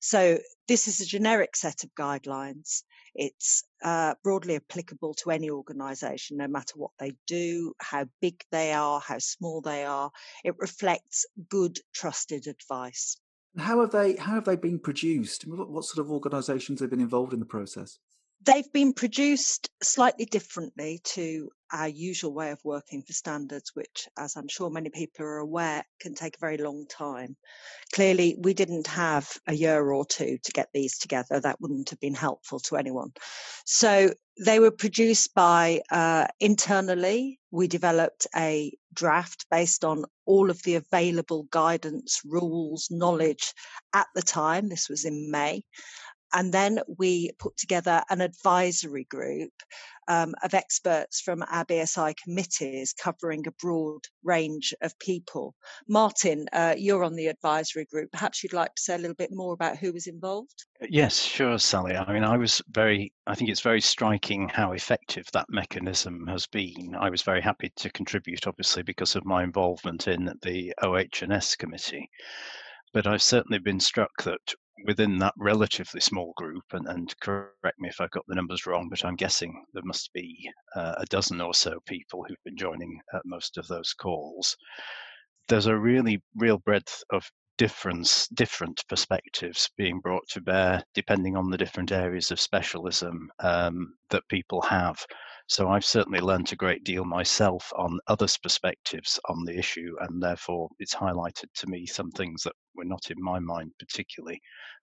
So, 0.00 0.38
this 0.68 0.88
is 0.88 1.00
a 1.00 1.06
generic 1.06 1.54
set 1.54 1.84
of 1.84 1.94
guidelines. 1.94 2.82
It's 3.14 3.64
uh, 3.84 4.14
broadly 4.24 4.56
applicable 4.56 5.14
to 5.14 5.30
any 5.30 5.50
organisation, 5.50 6.38
no 6.38 6.48
matter 6.48 6.74
what 6.76 6.92
they 6.98 7.12
do, 7.26 7.74
how 7.78 8.06
big 8.20 8.42
they 8.50 8.72
are, 8.72 9.00
how 9.00 9.18
small 9.18 9.60
they 9.60 9.84
are. 9.84 10.10
It 10.44 10.54
reflects 10.58 11.26
good, 11.48 11.78
trusted 11.94 12.46
advice. 12.46 13.16
How 13.58 13.80
have 13.80 13.90
they? 13.90 14.16
How 14.16 14.34
have 14.34 14.44
they 14.44 14.56
been 14.56 14.78
produced? 14.78 15.42
What 15.46 15.84
sort 15.84 16.04
of 16.04 16.10
organisations 16.10 16.80
have 16.80 16.90
been 16.90 17.00
involved 17.00 17.34
in 17.34 17.38
the 17.38 17.44
process? 17.44 17.98
They've 18.44 18.72
been 18.72 18.92
produced 18.92 19.68
slightly 19.82 20.24
differently 20.24 21.00
to 21.04 21.50
our 21.72 21.88
usual 21.88 22.34
way 22.34 22.50
of 22.50 22.58
working 22.64 23.02
for 23.02 23.12
standards, 23.12 23.70
which, 23.74 24.08
as 24.18 24.36
I'm 24.36 24.48
sure 24.48 24.68
many 24.68 24.90
people 24.90 25.24
are 25.24 25.38
aware, 25.38 25.84
can 26.00 26.14
take 26.14 26.36
a 26.36 26.40
very 26.40 26.58
long 26.58 26.86
time. 26.88 27.36
Clearly, 27.94 28.36
we 28.40 28.52
didn't 28.52 28.88
have 28.88 29.30
a 29.46 29.54
year 29.54 29.90
or 29.90 30.04
two 30.04 30.38
to 30.42 30.52
get 30.52 30.68
these 30.74 30.98
together. 30.98 31.40
That 31.40 31.60
wouldn't 31.60 31.90
have 31.90 32.00
been 32.00 32.14
helpful 32.14 32.58
to 32.60 32.76
anyone. 32.76 33.12
So 33.64 34.10
they 34.44 34.58
were 34.58 34.70
produced 34.70 35.34
by 35.34 35.82
uh, 35.90 36.26
internally. 36.40 37.38
We 37.50 37.68
developed 37.68 38.26
a 38.34 38.72
draft 38.94 39.46
based 39.50 39.84
on 39.84 40.04
all 40.26 40.50
of 40.50 40.62
the 40.62 40.76
available 40.76 41.44
guidance, 41.50 42.20
rules, 42.24 42.88
knowledge 42.90 43.52
at 43.94 44.06
the 44.14 44.22
time. 44.22 44.68
This 44.68 44.88
was 44.88 45.04
in 45.04 45.30
May. 45.30 45.62
And 46.32 46.52
then 46.52 46.80
we 46.98 47.30
put 47.38 47.56
together 47.56 48.02
an 48.10 48.20
advisory 48.20 49.04
group 49.04 49.52
um, 50.08 50.34
of 50.42 50.54
experts 50.54 51.20
from 51.20 51.44
our 51.48 51.64
BSI 51.64 52.14
committees 52.16 52.92
covering 52.92 53.46
a 53.46 53.52
broad 53.52 54.00
range 54.24 54.74
of 54.82 54.98
people. 54.98 55.54
Martin, 55.88 56.46
uh, 56.52 56.74
you're 56.76 57.04
on 57.04 57.14
the 57.14 57.28
advisory 57.28 57.84
group. 57.84 58.10
Perhaps 58.12 58.42
you'd 58.42 58.52
like 58.52 58.74
to 58.74 58.82
say 58.82 58.94
a 58.94 58.98
little 58.98 59.14
bit 59.14 59.30
more 59.32 59.52
about 59.52 59.78
who 59.78 59.92
was 59.92 60.06
involved? 60.06 60.64
Uh, 60.82 60.86
yes, 60.90 61.18
sure, 61.20 61.58
Sally. 61.58 61.96
I 61.96 62.12
mean, 62.12 62.24
I 62.24 62.36
was 62.36 62.60
very, 62.70 63.12
I 63.26 63.34
think 63.34 63.50
it's 63.50 63.60
very 63.60 63.80
striking 63.80 64.48
how 64.48 64.72
effective 64.72 65.26
that 65.32 65.46
mechanism 65.48 66.26
has 66.26 66.46
been. 66.46 66.96
I 66.98 67.10
was 67.10 67.22
very 67.22 67.40
happy 67.40 67.72
to 67.76 67.90
contribute, 67.90 68.46
obviously, 68.46 68.82
because 68.82 69.14
of 69.16 69.24
my 69.24 69.44
involvement 69.44 70.08
in 70.08 70.32
the 70.42 70.74
OH&S 70.82 71.56
committee. 71.56 72.10
But 72.92 73.06
I've 73.06 73.22
certainly 73.22 73.58
been 73.58 73.80
struck 73.80 74.10
that 74.24 74.54
within 74.84 75.18
that 75.18 75.34
relatively 75.38 76.00
small 76.00 76.34
group, 76.36 76.64
and, 76.72 76.86
and 76.88 77.14
correct 77.20 77.78
me 77.78 77.88
if 77.88 78.00
I've 78.00 78.10
got 78.10 78.24
the 78.26 78.34
numbers 78.34 78.66
wrong, 78.66 78.88
but 78.90 79.04
I'm 79.04 79.16
guessing 79.16 79.64
there 79.72 79.82
must 79.84 80.12
be 80.12 80.50
uh, 80.74 80.94
a 80.98 81.06
dozen 81.06 81.40
or 81.40 81.54
so 81.54 81.80
people 81.86 82.24
who've 82.24 82.44
been 82.44 82.56
joining 82.56 83.00
most 83.24 83.56
of 83.56 83.66
those 83.68 83.94
calls. 83.94 84.56
There's 85.48 85.66
a 85.66 85.78
really 85.78 86.22
real 86.36 86.58
breadth 86.58 87.02
of 87.10 87.30
difference, 87.58 88.28
different 88.28 88.82
perspectives 88.88 89.70
being 89.76 90.00
brought 90.00 90.26
to 90.28 90.40
bear 90.40 90.82
depending 90.94 91.36
on 91.36 91.50
the 91.50 91.58
different 91.58 91.92
areas 91.92 92.30
of 92.30 92.40
specialism 92.40 93.30
um, 93.40 93.94
that 94.10 94.26
people 94.28 94.60
have. 94.62 94.98
So 95.48 95.68
I've 95.68 95.84
certainly 95.84 96.20
learned 96.20 96.52
a 96.52 96.56
great 96.56 96.84
deal 96.84 97.04
myself 97.04 97.72
on 97.76 98.00
others' 98.06 98.38
perspectives 98.38 99.20
on 99.28 99.44
the 99.44 99.58
issue, 99.58 99.94
and 100.00 100.22
therefore 100.22 100.70
it's 100.78 100.94
highlighted 100.94 101.52
to 101.54 101.66
me 101.66 101.86
some 101.86 102.10
things 102.10 102.42
that 102.42 102.54
were 102.74 102.84
not 102.84 103.10
in 103.10 103.22
my 103.22 103.38
mind 103.38 103.72
particularly 103.78 104.40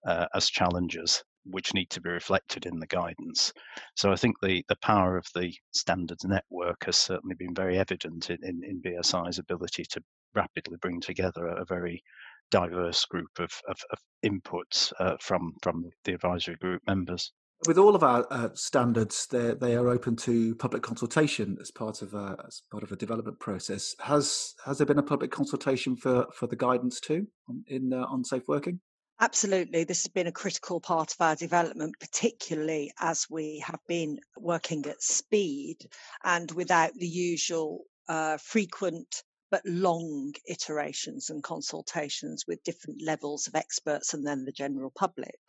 uh, 0.07 0.27
as 0.33 0.49
challenges 0.49 1.23
which 1.45 1.73
need 1.73 1.89
to 1.89 2.01
be 2.01 2.09
reflected 2.09 2.65
in 2.65 2.79
the 2.79 2.87
guidance. 2.87 3.53
So 3.95 4.11
I 4.11 4.15
think 4.15 4.35
the, 4.41 4.63
the 4.67 4.75
power 4.77 5.17
of 5.17 5.25
the 5.33 5.53
standards 5.71 6.25
network 6.25 6.85
has 6.85 6.97
certainly 6.97 7.35
been 7.35 7.55
very 7.55 7.77
evident 7.77 8.29
in, 8.29 8.37
in, 8.43 8.61
in 8.63 8.81
BSI's 8.81 9.39
ability 9.39 9.85
to 9.91 10.03
rapidly 10.35 10.77
bring 10.81 11.01
together 11.01 11.47
a, 11.47 11.65
very 11.65 12.03
diverse 12.51 13.05
group 13.05 13.31
of, 13.39 13.51
of, 13.67 13.77
of 13.91 13.99
inputs 14.25 14.91
uh, 14.99 15.15
from 15.21 15.53
from 15.61 15.89
the 16.03 16.13
advisory 16.13 16.55
group 16.55 16.81
members. 16.87 17.31
With 17.67 17.77
all 17.77 17.93
of 17.93 18.03
our 18.03 18.25
uh, 18.31 18.49
standards, 18.53 19.27
they 19.27 19.75
are 19.75 19.89
open 19.89 20.15
to 20.17 20.55
public 20.55 20.81
consultation 20.81 21.57
as 21.59 21.71
part 21.71 22.01
of 22.01 22.13
a 22.13 22.37
as 22.47 22.61
part 22.71 22.83
of 22.83 22.91
a 22.93 22.95
development 22.95 23.39
process. 23.39 23.95
Has 23.99 24.55
has 24.65 24.77
there 24.77 24.87
been 24.87 24.97
a 24.97 25.03
public 25.03 25.29
consultation 25.31 25.97
for 25.97 26.27
for 26.33 26.47
the 26.47 26.55
guidance 26.55 27.01
too 27.01 27.27
in 27.67 27.91
uh, 27.91 28.05
on 28.05 28.23
safe 28.23 28.43
working? 28.47 28.79
Absolutely. 29.21 29.83
This 29.83 30.03
has 30.03 30.11
been 30.11 30.27
a 30.27 30.31
critical 30.31 30.79
part 30.79 31.11
of 31.11 31.19
our 31.19 31.35
development, 31.35 31.95
particularly 31.99 32.93
as 33.01 33.27
we 33.29 33.61
have 33.67 33.81
been 33.85 34.19
working 34.37 34.85
at 34.85 35.01
speed 35.01 35.79
and 36.23 36.49
without 36.51 36.93
the 36.93 37.07
usual 37.07 37.83
uh, 38.07 38.37
frequent 38.37 39.23
but 39.51 39.65
long 39.65 40.31
iterations 40.47 41.29
and 41.29 41.43
consultations 41.43 42.45
with 42.47 42.63
different 42.63 43.01
levels 43.03 43.47
of 43.47 43.55
experts 43.55 44.13
and 44.13 44.25
then 44.25 44.45
the 44.45 44.53
general 44.53 44.91
public. 44.95 45.39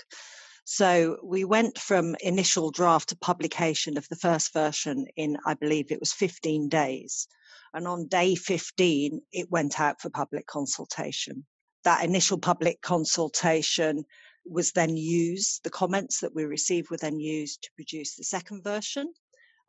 So 0.72 1.18
we 1.24 1.44
went 1.44 1.78
from 1.78 2.14
initial 2.20 2.70
draft 2.70 3.08
to 3.08 3.16
publication 3.16 3.98
of 3.98 4.06
the 4.08 4.14
first 4.14 4.52
version 4.52 5.06
in, 5.16 5.36
I 5.44 5.54
believe 5.54 5.90
it 5.90 5.98
was 5.98 6.12
15 6.12 6.68
days. 6.68 7.26
And 7.74 7.88
on 7.88 8.06
day 8.06 8.36
15, 8.36 9.20
it 9.32 9.50
went 9.50 9.80
out 9.80 10.00
for 10.00 10.10
public 10.10 10.46
consultation. 10.46 11.44
That 11.82 12.04
initial 12.04 12.38
public 12.38 12.82
consultation 12.82 14.04
was 14.46 14.70
then 14.70 14.96
used, 14.96 15.64
the 15.64 15.70
comments 15.70 16.20
that 16.20 16.36
we 16.36 16.44
received 16.44 16.88
were 16.88 16.98
then 16.98 17.18
used 17.18 17.64
to 17.64 17.70
produce 17.74 18.14
the 18.14 18.22
second 18.22 18.62
version. 18.62 19.12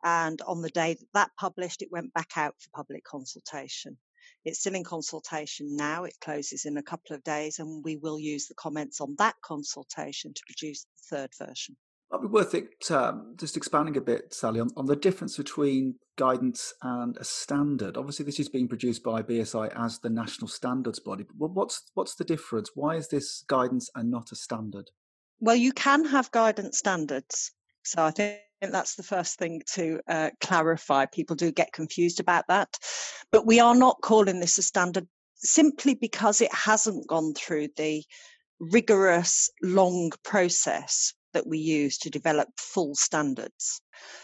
And 0.04 0.40
on 0.42 0.62
the 0.62 0.70
day 0.70 0.94
that 0.94 1.12
that 1.14 1.30
published, 1.36 1.82
it 1.82 1.90
went 1.90 2.14
back 2.14 2.30
out 2.36 2.54
for 2.60 2.70
public 2.72 3.02
consultation. 3.02 3.98
It's 4.44 4.60
still 4.60 4.74
in 4.74 4.84
consultation 4.84 5.76
now. 5.76 6.04
It 6.04 6.14
closes 6.20 6.64
in 6.64 6.76
a 6.76 6.82
couple 6.82 7.14
of 7.14 7.22
days, 7.24 7.58
and 7.58 7.84
we 7.84 7.96
will 7.96 8.18
use 8.18 8.46
the 8.46 8.54
comments 8.54 9.00
on 9.00 9.14
that 9.18 9.36
consultation 9.42 10.32
to 10.34 10.42
produce 10.46 10.84
the 10.84 11.16
third 11.16 11.30
version. 11.38 11.76
Might 12.10 12.20
be 12.20 12.26
worth 12.26 12.54
it 12.54 12.90
um, 12.90 13.34
just 13.38 13.56
expanding 13.56 13.96
a 13.96 14.00
bit, 14.00 14.34
Sally, 14.34 14.60
on, 14.60 14.68
on 14.76 14.84
the 14.84 14.96
difference 14.96 15.38
between 15.38 15.94
guidance 16.16 16.74
and 16.82 17.16
a 17.16 17.24
standard. 17.24 17.96
Obviously, 17.96 18.26
this 18.26 18.38
is 18.38 18.50
being 18.50 18.68
produced 18.68 19.02
by 19.02 19.22
BSI 19.22 19.72
as 19.74 19.98
the 19.98 20.10
national 20.10 20.48
standards 20.48 20.98
body. 20.98 21.24
But 21.24 21.52
what's 21.52 21.90
what's 21.94 22.14
the 22.14 22.24
difference? 22.24 22.72
Why 22.74 22.96
is 22.96 23.08
this 23.08 23.44
guidance 23.48 23.88
and 23.94 24.10
not 24.10 24.30
a 24.30 24.36
standard? 24.36 24.90
Well, 25.40 25.56
you 25.56 25.72
can 25.72 26.04
have 26.04 26.30
guidance 26.30 26.78
standards. 26.78 27.52
So 27.82 28.04
I 28.04 28.10
think 28.10 28.40
think 28.62 28.72
that's 28.72 28.94
the 28.94 29.02
first 29.02 29.38
thing 29.38 29.60
to 29.74 30.00
uh, 30.08 30.30
clarify. 30.40 31.06
People 31.06 31.34
do 31.34 31.50
get 31.50 31.72
confused 31.72 32.20
about 32.20 32.46
that. 32.48 32.68
But 33.32 33.44
we 33.44 33.58
are 33.58 33.74
not 33.74 34.00
calling 34.02 34.38
this 34.38 34.56
a 34.58 34.62
standard 34.62 35.08
simply 35.36 35.94
because 35.94 36.40
it 36.40 36.54
hasn't 36.54 37.08
gone 37.08 37.34
through 37.34 37.68
the 37.76 38.04
rigorous, 38.60 39.50
long 39.62 40.12
process 40.22 41.12
that 41.34 41.46
we 41.46 41.58
use 41.58 41.98
to 41.98 42.10
develop 42.10 42.48
full 42.56 42.94
standards. 42.94 43.80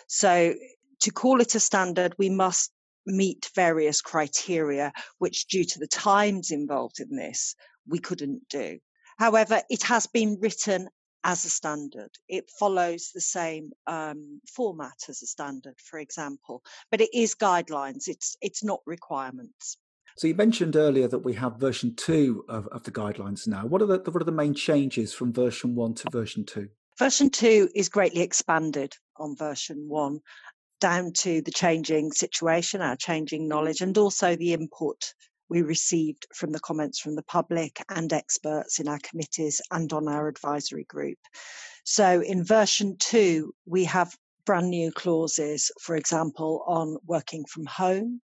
So 0.06 0.54
to 1.00 1.10
call 1.10 1.40
it 1.40 1.56
a 1.56 1.60
standard, 1.60 2.14
we 2.18 2.30
must 2.30 2.70
meet 3.06 3.50
various 3.56 4.00
criteria, 4.00 4.92
which, 5.18 5.48
due 5.48 5.64
to 5.64 5.78
the 5.80 5.88
times 5.88 6.52
involved 6.52 7.00
in 7.00 7.16
this, 7.16 7.56
we 7.88 7.98
couldn't 7.98 8.42
do. 8.48 8.78
However, 9.18 9.62
it 9.68 9.82
has 9.84 10.06
been 10.06 10.38
written 10.40 10.88
as 11.24 11.44
a 11.44 11.50
standard. 11.50 12.10
It 12.28 12.50
follows 12.58 13.10
the 13.14 13.20
same 13.20 13.72
um, 13.86 14.40
format 14.46 14.96
as 15.08 15.22
a 15.22 15.26
standard, 15.26 15.74
for 15.84 15.98
example, 15.98 16.62
but 16.90 17.00
it 17.00 17.10
is 17.12 17.34
guidelines. 17.34 18.08
It's 18.08 18.36
it's 18.40 18.64
not 18.64 18.80
requirements. 18.86 19.78
So 20.16 20.26
you 20.26 20.34
mentioned 20.34 20.74
earlier 20.74 21.06
that 21.06 21.20
we 21.20 21.34
have 21.34 21.60
version 21.60 21.94
two 21.94 22.44
of, 22.48 22.66
of 22.68 22.82
the 22.82 22.90
guidelines 22.90 23.46
now. 23.46 23.66
What 23.66 23.82
are 23.82 23.86
the 23.86 23.98
what 23.98 24.20
are 24.20 24.24
the 24.24 24.32
main 24.32 24.54
changes 24.54 25.12
from 25.12 25.32
version 25.32 25.74
one 25.74 25.94
to 25.94 26.10
version 26.10 26.44
two? 26.44 26.68
Version 26.98 27.30
two 27.30 27.68
is 27.74 27.88
greatly 27.88 28.22
expanded 28.22 28.94
on 29.16 29.36
version 29.36 29.88
one, 29.88 30.20
down 30.80 31.12
to 31.12 31.40
the 31.42 31.52
changing 31.52 32.10
situation, 32.12 32.80
our 32.82 32.96
changing 32.96 33.46
knowledge, 33.46 33.80
and 33.80 33.96
also 33.96 34.34
the 34.34 34.52
input 34.52 35.14
we 35.48 35.62
received 35.62 36.26
from 36.34 36.52
the 36.52 36.60
comments 36.60 36.98
from 36.98 37.14
the 37.14 37.22
public 37.22 37.82
and 37.88 38.12
experts 38.12 38.78
in 38.78 38.88
our 38.88 38.98
committees 38.98 39.60
and 39.70 39.92
on 39.92 40.08
our 40.08 40.28
advisory 40.28 40.84
group. 40.84 41.18
So 41.84 42.20
in 42.20 42.44
version 42.44 42.96
two, 42.98 43.54
we 43.66 43.84
have 43.84 44.14
brand 44.44 44.70
new 44.70 44.92
clauses, 44.92 45.70
for 45.80 45.96
example, 45.96 46.64
on 46.66 46.96
working 47.06 47.44
from 47.44 47.66
home, 47.66 48.20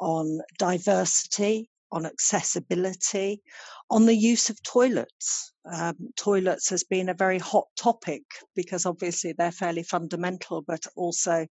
on 0.00 0.40
diversity, 0.58 1.70
on 1.92 2.06
accessibility, 2.06 3.42
on 3.90 4.06
the 4.06 4.14
use 4.14 4.50
of 4.50 4.62
toilets. 4.62 5.52
Um, 5.70 5.94
toilets 6.16 6.70
has 6.70 6.84
been 6.84 7.08
a 7.08 7.14
very 7.14 7.38
hot 7.38 7.66
topic 7.76 8.22
because 8.56 8.86
obviously 8.86 9.34
they're 9.36 9.52
fairly 9.52 9.82
fundamental, 9.82 10.62
but 10.62 10.84
also 10.96 11.46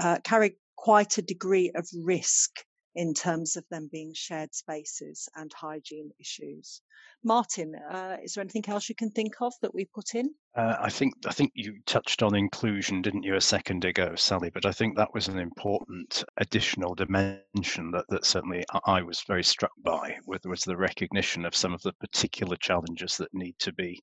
uh, 0.00 0.18
carry 0.24 0.56
quite 0.76 1.18
a 1.18 1.22
degree 1.22 1.70
of 1.74 1.86
risk 2.04 2.50
in 2.94 3.14
terms 3.14 3.56
of 3.56 3.64
them 3.70 3.88
being 3.90 4.12
shared 4.14 4.54
spaces 4.54 5.28
and 5.36 5.52
hygiene 5.52 6.10
issues. 6.20 6.82
Martin, 7.24 7.74
uh, 7.74 8.16
is 8.22 8.34
there 8.34 8.42
anything 8.42 8.64
else 8.68 8.88
you 8.88 8.94
can 8.94 9.10
think 9.10 9.34
of 9.40 9.52
that 9.62 9.74
we 9.74 9.84
put 9.84 10.14
in? 10.14 10.34
Uh, 10.56 10.76
I 10.80 10.90
think 10.90 11.14
I 11.26 11.32
think 11.32 11.52
you 11.54 11.78
touched 11.86 12.22
on 12.22 12.34
inclusion, 12.34 13.00
didn't 13.00 13.22
you, 13.22 13.36
a 13.36 13.40
second 13.40 13.84
ago, 13.84 14.14
Sally? 14.16 14.50
But 14.50 14.66
I 14.66 14.72
think 14.72 14.96
that 14.96 15.14
was 15.14 15.28
an 15.28 15.38
important 15.38 16.24
additional 16.36 16.94
dimension 16.94 17.92
that, 17.92 18.04
that 18.08 18.26
certainly 18.26 18.64
I 18.84 19.02
was 19.02 19.22
very 19.22 19.44
struck 19.44 19.72
by, 19.82 20.18
with 20.26 20.44
was 20.44 20.62
the 20.62 20.76
recognition 20.76 21.46
of 21.46 21.56
some 21.56 21.72
of 21.72 21.80
the 21.82 21.94
particular 21.94 22.56
challenges 22.56 23.16
that 23.16 23.32
need 23.32 23.54
to 23.60 23.72
be 23.72 24.02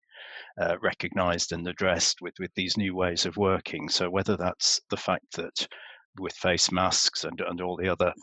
uh, 0.59 0.77
recognised 0.81 1.51
and 1.51 1.67
addressed 1.67 2.21
with 2.21 2.33
with 2.39 2.53
these 2.55 2.77
new 2.77 2.95
ways 2.95 3.25
of 3.25 3.37
working. 3.37 3.89
So 3.89 4.09
whether 4.09 4.37
that's 4.37 4.81
the 4.89 4.97
fact 4.97 5.35
that 5.35 5.67
with 6.19 6.33
face 6.33 6.71
masks 6.71 7.23
and, 7.23 7.39
and 7.41 7.61
all 7.61 7.77
the 7.77 7.89
other 7.89 8.13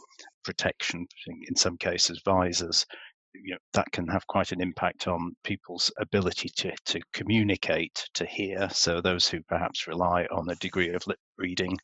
protection, 0.47 1.07
in 1.49 1.57
some 1.57 1.77
cases 1.77 2.23
visors, 2.25 2.87
you 3.35 3.53
know, 3.53 3.59
that 3.75 3.91
can 3.93 4.07
have 4.07 4.27
quite 4.29 4.53
an 4.53 4.63
impact 4.63 5.09
on 5.09 5.35
people's 5.45 5.93
ability 6.01 6.49
to, 6.57 6.73
to 6.87 7.01
communicate, 7.13 8.09
to 8.15 8.25
hear. 8.25 8.69
So 8.71 9.01
those 9.01 9.29
who 9.29 9.43
perhaps 9.49 9.87
rely 9.87 10.27
on 10.31 10.49
a 10.49 10.55
degree 10.55 10.91
of 10.95 11.07
lip 11.07 11.19
reading 11.37 11.77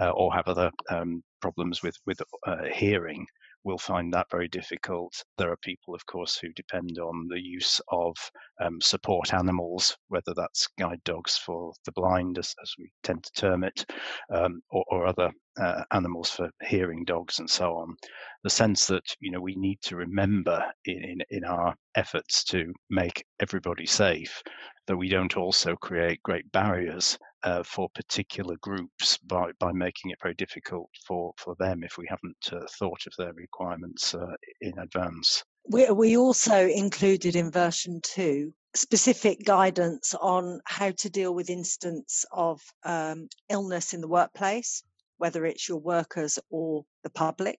uh, 0.00 0.10
or 0.10 0.32
have 0.32 0.46
other 0.46 0.70
um, 0.88 1.22
problems 1.42 1.82
with 1.82 1.96
with 2.06 2.20
uh, 2.46 2.64
hearing 2.72 3.26
will 3.66 3.78
find 3.78 4.14
that 4.14 4.30
very 4.30 4.46
difficult. 4.46 5.12
There 5.36 5.50
are 5.50 5.56
people, 5.58 5.94
of 5.94 6.06
course, 6.06 6.38
who 6.38 6.52
depend 6.54 6.98
on 7.00 7.26
the 7.28 7.40
use 7.40 7.80
of 7.90 8.14
um, 8.62 8.80
support 8.80 9.34
animals, 9.34 9.96
whether 10.08 10.32
that's 10.34 10.68
guide 10.78 11.02
dogs 11.04 11.36
for 11.36 11.72
the 11.84 11.92
blind, 11.92 12.38
as, 12.38 12.54
as 12.62 12.72
we 12.78 12.90
tend 13.02 13.24
to 13.24 13.32
term 13.32 13.64
it, 13.64 13.84
um, 14.32 14.60
or, 14.70 14.84
or, 14.88 15.06
other 15.06 15.30
uh, 15.60 15.82
animals 15.92 16.30
for 16.30 16.48
hearing 16.62 17.04
dogs 17.04 17.40
and 17.40 17.50
so 17.50 17.72
on. 17.72 17.96
The 18.44 18.50
sense 18.50 18.86
that 18.86 19.04
you 19.20 19.32
know 19.32 19.40
we 19.40 19.56
need 19.56 19.80
to 19.82 19.96
remember 19.96 20.64
in, 20.84 21.04
in, 21.04 21.18
in 21.30 21.44
our 21.44 21.74
efforts 21.96 22.44
to 22.44 22.72
make 22.88 23.24
everybody 23.40 23.86
safe 23.86 24.42
that 24.86 24.96
we 24.96 25.08
don't 25.08 25.36
also 25.36 25.76
create 25.76 26.22
great 26.22 26.50
barriers 26.52 27.18
uh, 27.42 27.62
for 27.62 27.88
particular 27.90 28.56
groups 28.60 29.18
by, 29.18 29.50
by 29.60 29.72
making 29.72 30.10
it 30.10 30.18
very 30.20 30.34
difficult 30.34 30.90
for, 31.06 31.32
for 31.36 31.54
them 31.58 31.82
if 31.82 31.96
we 31.98 32.06
haven't 32.08 32.50
uh, 32.52 32.66
thought 32.78 33.06
of 33.06 33.12
their 33.18 33.32
requirements 33.34 34.14
uh, 34.14 34.34
in 34.60 34.76
advance. 34.78 35.44
We, 35.68 35.90
we 35.90 36.16
also 36.16 36.66
included 36.66 37.36
in 37.36 37.50
version 37.50 38.00
two 38.02 38.52
specific 38.74 39.44
guidance 39.44 40.14
on 40.20 40.60
how 40.66 40.90
to 40.90 41.10
deal 41.10 41.34
with 41.34 41.50
instance 41.50 42.24
of 42.32 42.60
um, 42.84 43.28
illness 43.48 43.94
in 43.94 44.00
the 44.00 44.08
workplace, 44.08 44.82
whether 45.18 45.44
it's 45.46 45.68
your 45.68 45.78
workers 45.78 46.38
or 46.50 46.84
the 47.02 47.10
public, 47.10 47.58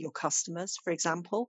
your 0.00 0.10
customers, 0.10 0.76
for 0.82 0.92
example, 0.92 1.48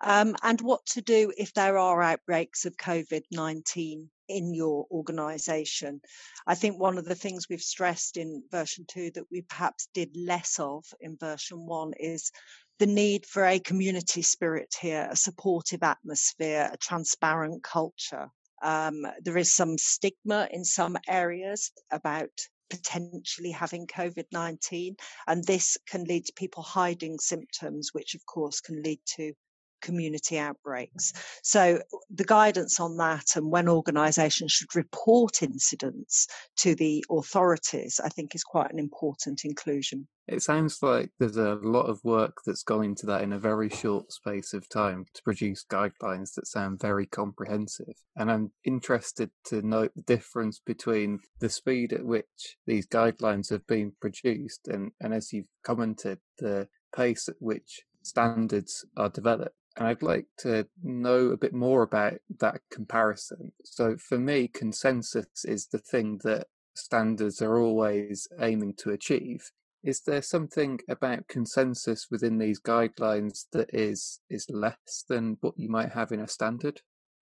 um, 0.00 0.34
and 0.42 0.60
what 0.60 0.84
to 0.86 1.00
do 1.00 1.32
if 1.36 1.52
there 1.54 1.78
are 1.78 2.02
outbreaks 2.02 2.64
of 2.64 2.76
COVID 2.76 3.22
19 3.30 4.10
in 4.28 4.54
your 4.54 4.86
organization. 4.90 6.00
I 6.46 6.54
think 6.54 6.78
one 6.78 6.98
of 6.98 7.04
the 7.04 7.14
things 7.14 7.48
we've 7.48 7.60
stressed 7.60 8.16
in 8.16 8.42
version 8.50 8.84
two 8.88 9.10
that 9.14 9.30
we 9.30 9.42
perhaps 9.42 9.88
did 9.94 10.16
less 10.16 10.58
of 10.58 10.84
in 11.00 11.16
version 11.16 11.66
one 11.66 11.92
is 11.98 12.30
the 12.78 12.86
need 12.86 13.26
for 13.26 13.44
a 13.44 13.60
community 13.60 14.22
spirit 14.22 14.74
here, 14.80 15.08
a 15.10 15.16
supportive 15.16 15.82
atmosphere, 15.82 16.70
a 16.72 16.76
transparent 16.76 17.62
culture. 17.62 18.28
Um, 18.62 19.06
there 19.20 19.36
is 19.36 19.52
some 19.52 19.76
stigma 19.76 20.48
in 20.50 20.64
some 20.64 20.96
areas 21.08 21.72
about 21.90 22.30
potentially 22.72 23.50
having 23.50 23.86
COVID 23.86 24.24
19, 24.32 24.96
and 25.26 25.44
this 25.44 25.76
can 25.86 26.04
lead 26.04 26.24
to 26.24 26.32
people 26.32 26.62
hiding 26.62 27.18
symptoms, 27.18 27.90
which 27.92 28.14
of 28.14 28.24
course 28.24 28.60
can 28.60 28.82
lead 28.82 29.00
to 29.16 29.34
community 29.82 30.38
outbreaks. 30.38 31.12
So, 31.42 31.82
the 32.08 32.24
guidance 32.24 32.80
on 32.80 32.96
that 32.96 33.36
and 33.36 33.50
when 33.50 33.68
organisations 33.68 34.52
should 34.52 34.74
report 34.74 35.42
incidents 35.42 36.28
to 36.58 36.74
the 36.74 37.04
authorities, 37.10 38.00
I 38.02 38.08
think, 38.08 38.34
is 38.34 38.44
quite 38.44 38.72
an 38.72 38.78
important 38.78 39.44
inclusion. 39.44 40.08
It 40.28 40.42
sounds 40.42 40.82
like 40.82 41.10
there's 41.18 41.36
a 41.36 41.58
lot 41.62 41.86
of 41.86 42.04
work 42.04 42.38
that's 42.46 42.62
gone 42.62 42.84
into 42.84 43.06
that 43.06 43.22
in 43.22 43.32
a 43.32 43.38
very 43.38 43.68
short 43.68 44.12
space 44.12 44.54
of 44.54 44.68
time 44.68 45.04
to 45.14 45.22
produce 45.22 45.64
guidelines 45.64 46.34
that 46.34 46.46
sound 46.46 46.80
very 46.80 47.06
comprehensive. 47.06 47.94
And 48.16 48.30
I'm 48.30 48.52
interested 48.64 49.30
to 49.46 49.62
note 49.62 49.92
the 49.96 50.02
difference 50.02 50.60
between 50.64 51.18
the 51.40 51.48
speed 51.48 51.92
at 51.92 52.04
which 52.04 52.56
these 52.66 52.86
guidelines 52.86 53.50
have 53.50 53.66
been 53.66 53.92
produced 54.00 54.68
and, 54.68 54.92
and 55.00 55.12
as 55.12 55.32
you've 55.32 55.48
commented, 55.64 56.18
the 56.38 56.68
pace 56.94 57.28
at 57.28 57.36
which 57.40 57.82
standards 58.02 58.84
are 58.96 59.08
developed. 59.08 59.56
And 59.76 59.88
I'd 59.88 60.02
like 60.02 60.26
to 60.38 60.66
know 60.82 61.28
a 61.28 61.36
bit 61.36 61.54
more 61.54 61.82
about 61.82 62.14
that 62.38 62.60
comparison. 62.70 63.52
So 63.64 63.96
for 63.96 64.18
me, 64.18 64.48
consensus 64.48 65.44
is 65.44 65.66
the 65.66 65.78
thing 65.78 66.20
that 66.24 66.46
standards 66.74 67.40
are 67.40 67.58
always 67.58 68.28
aiming 68.38 68.74
to 68.78 68.90
achieve. 68.90 69.50
Is 69.82 70.00
there 70.02 70.22
something 70.22 70.78
about 70.88 71.26
consensus 71.26 72.06
within 72.10 72.38
these 72.38 72.60
guidelines 72.60 73.46
that 73.52 73.74
is 73.74 74.20
is 74.30 74.46
less 74.48 75.04
than 75.08 75.36
what 75.40 75.58
you 75.58 75.68
might 75.68 75.90
have 75.90 76.12
in 76.12 76.20
a 76.20 76.28
standard? 76.28 76.80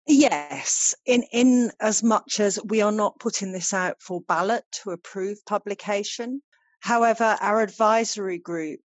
Yes, 0.08 0.94
in 1.06 1.24
in 1.32 1.72
as 1.80 2.04
much 2.04 2.40
as 2.40 2.60
we 2.66 2.82
are 2.82 2.92
not 2.92 3.20
putting 3.20 3.54
this 3.54 3.74
out 3.74 4.02
for 4.02 4.22
ballot 4.22 4.66
to 4.84 4.92
approve 4.92 5.38
publication. 5.46 6.42
However, 6.82 7.38
our 7.40 7.62
advisory 7.62 8.40
group 8.40 8.82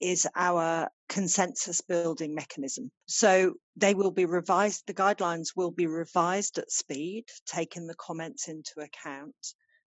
is 0.00 0.28
our 0.34 0.90
consensus 1.08 1.80
building 1.80 2.34
mechanism. 2.34 2.90
So 3.06 3.54
they 3.76 3.94
will 3.94 4.10
be 4.10 4.26
revised, 4.26 4.86
the 4.86 4.94
guidelines 4.94 5.48
will 5.56 5.70
be 5.70 5.86
revised 5.86 6.58
at 6.58 6.70
speed, 6.70 7.24
taking 7.46 7.86
the 7.86 7.94
comments 7.94 8.48
into 8.48 8.80
account, 8.80 9.34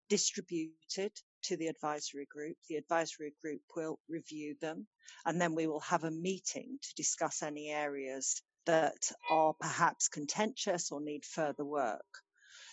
distributed 0.10 1.14
to 1.44 1.58
the 1.58 1.68
advisory 1.68 2.28
group. 2.30 2.58
The 2.70 2.76
advisory 2.76 3.34
group 3.42 3.62
will 3.76 4.00
review 4.10 4.56
them, 4.62 4.88
and 5.26 5.40
then 5.40 5.56
we 5.56 5.68
will 5.68 5.82
have 5.82 6.04
a 6.04 6.12
meeting 6.12 6.78
to 6.82 6.96
discuss 6.96 7.44
any 7.44 7.70
areas 7.70 8.42
that 8.66 9.12
are 9.30 9.54
perhaps 9.60 10.08
contentious 10.08 10.92
or 10.92 11.02
need 11.02 11.26
further 11.26 11.66
work. 11.66 12.06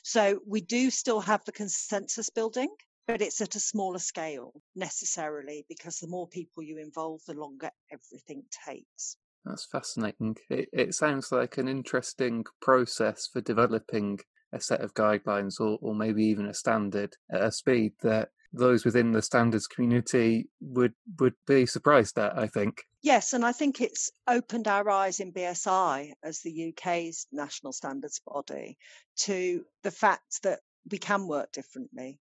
So 0.02 0.40
we 0.46 0.60
do 0.60 0.90
still 0.90 1.20
have 1.20 1.44
the 1.44 1.52
consensus 1.52 2.30
building 2.30 2.68
but 3.08 3.22
it's 3.22 3.40
at 3.40 3.54
a 3.54 3.60
smaller 3.60 3.98
scale 3.98 4.52
necessarily 4.76 5.64
because 5.66 5.98
the 5.98 6.06
more 6.06 6.28
people 6.28 6.62
you 6.62 6.76
involve, 6.76 7.22
the 7.26 7.32
longer 7.32 7.70
everything 7.90 8.44
takes. 8.66 9.16
That's 9.46 9.64
fascinating. 9.64 10.36
It, 10.50 10.68
it 10.74 10.94
sounds 10.94 11.32
like 11.32 11.56
an 11.56 11.68
interesting 11.68 12.44
process 12.60 13.26
for 13.32 13.40
developing 13.40 14.18
a 14.52 14.60
set 14.60 14.82
of 14.82 14.92
guidelines 14.92 15.58
or, 15.58 15.78
or 15.80 15.94
maybe 15.94 16.22
even 16.24 16.46
a 16.46 16.54
standard 16.54 17.14
at 17.32 17.42
a 17.42 17.50
speed 17.50 17.92
that 18.02 18.28
those 18.52 18.84
within 18.84 19.12
the 19.12 19.22
standards 19.22 19.66
community 19.66 20.48
would 20.60 20.94
would 21.18 21.34
be 21.46 21.66
surprised 21.66 22.18
at, 22.18 22.38
I 22.38 22.46
think. 22.46 22.82
Yes, 23.02 23.32
and 23.32 23.44
I 23.44 23.52
think 23.52 23.80
it's 23.80 24.10
opened 24.26 24.66
our 24.66 24.88
eyes 24.90 25.20
in 25.20 25.32
BSI 25.32 26.12
as 26.22 26.40
the 26.40 26.72
UK's 26.72 27.26
national 27.32 27.72
standards 27.72 28.20
body 28.26 28.76
to 29.18 29.64
the 29.82 29.90
fact 29.90 30.42
that 30.42 30.60
we 30.90 30.98
can 30.98 31.26
work 31.26 31.52
differently 31.52 32.18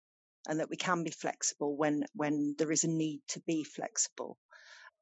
and 0.48 0.60
that 0.60 0.70
we 0.70 0.76
can 0.76 1.04
be 1.04 1.12
flexible 1.12 1.76
when 1.78 2.06
when 2.14 2.56
there 2.58 2.72
is 2.72 2.84
a 2.84 2.90
need 2.90 3.22
to 3.30 3.40
be 3.42 3.64
flexible. 3.64 4.38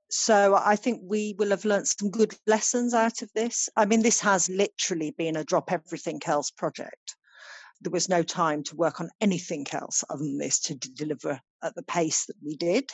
So 0.09 0.55
i 0.55 0.75
think 0.75 1.01
we 1.03 1.35
will 1.39 1.49
have 1.49 1.65
learnt 1.65 1.87
some 1.87 2.11
good 2.11 2.35
lessons 2.45 2.93
out 2.93 3.21
of 3.21 3.31
this. 3.33 3.69
I 3.75 3.85
mean 3.85 4.01
this 4.01 4.19
has 4.21 4.49
literally 4.49 5.11
been 5.11 5.37
a 5.37 5.43
drop 5.43 5.71
everything 5.71 6.21
else 6.25 6.51
project 6.51 7.15
there 7.83 7.91
was 7.91 8.09
no 8.09 8.23
time 8.23 8.63
to 8.63 8.75
work 8.75 8.99
on 8.99 9.09
anything 9.21 9.65
else 9.71 10.03
other 10.09 10.23
than 10.23 10.37
this 10.37 10.59
to 10.59 10.75
deliver 10.75 11.39
at 11.61 11.75
the 11.75 11.83
pace 11.83 12.25
that 12.25 12.37
we 12.43 12.55
did 12.55 12.91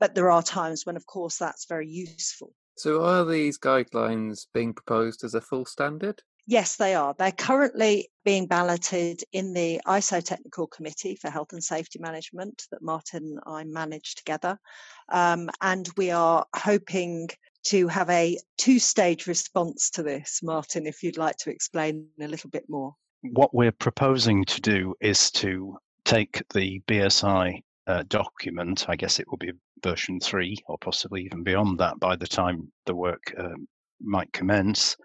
but 0.00 0.14
there 0.14 0.30
are 0.30 0.42
times 0.42 0.86
when 0.86 0.96
of 0.96 1.06
course 1.06 1.36
that's 1.36 1.66
very 1.66 1.88
useful 1.88 2.52
so 2.76 3.04
are 3.04 3.24
these 3.24 3.58
guidelines 3.58 4.46
being 4.54 4.72
proposed 4.72 5.24
as 5.24 5.34
a 5.34 5.40
full 5.40 5.64
standard 5.64 6.22
Yes, 6.50 6.76
they 6.76 6.94
are. 6.94 7.14
They're 7.18 7.30
currently 7.30 8.08
being 8.24 8.46
balloted 8.46 9.22
in 9.32 9.52
the 9.52 9.82
ISO 9.86 10.24
Technical 10.24 10.66
Committee 10.66 11.14
for 11.14 11.28
Health 11.28 11.52
and 11.52 11.62
Safety 11.62 11.98
Management 11.98 12.64
that 12.70 12.80
Martin 12.80 13.22
and 13.22 13.40
I 13.46 13.64
manage 13.64 14.14
together. 14.14 14.58
Um, 15.10 15.50
and 15.60 15.86
we 15.98 16.10
are 16.10 16.46
hoping 16.56 17.28
to 17.64 17.86
have 17.88 18.08
a 18.08 18.38
two 18.56 18.78
stage 18.78 19.26
response 19.26 19.90
to 19.90 20.02
this. 20.02 20.40
Martin, 20.42 20.86
if 20.86 21.02
you'd 21.02 21.18
like 21.18 21.36
to 21.40 21.50
explain 21.50 22.06
a 22.18 22.26
little 22.26 22.48
bit 22.48 22.64
more. 22.66 22.94
What 23.22 23.52
we're 23.52 23.72
proposing 23.72 24.44
to 24.44 24.60
do 24.60 24.94
is 25.00 25.30
to 25.32 25.76
take 26.04 26.42
the 26.54 26.80
BSI 26.86 27.62
uh, 27.88 28.04
document, 28.06 28.88
I 28.88 28.94
guess 28.94 29.18
it 29.18 29.28
will 29.28 29.38
be 29.38 29.52
version 29.82 30.20
three 30.20 30.56
or 30.68 30.78
possibly 30.78 31.24
even 31.24 31.42
beyond 31.42 31.78
that 31.80 31.98
by 31.98 32.14
the 32.14 32.26
time 32.26 32.70
the 32.86 32.94
work 32.94 33.34
um, 33.36 33.66
might 34.00 34.32
commence 34.32 34.96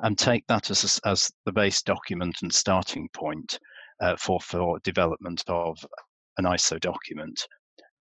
and 0.00 0.18
take 0.18 0.46
that 0.46 0.70
as, 0.70 1.00
as 1.04 1.30
the 1.44 1.52
base 1.52 1.82
document 1.82 2.38
and 2.42 2.52
starting 2.52 3.08
point 3.12 3.58
uh, 4.00 4.16
for, 4.16 4.40
for 4.40 4.78
development 4.80 5.44
of 5.46 5.78
an 6.38 6.46
ISO 6.46 6.80
document. 6.80 7.46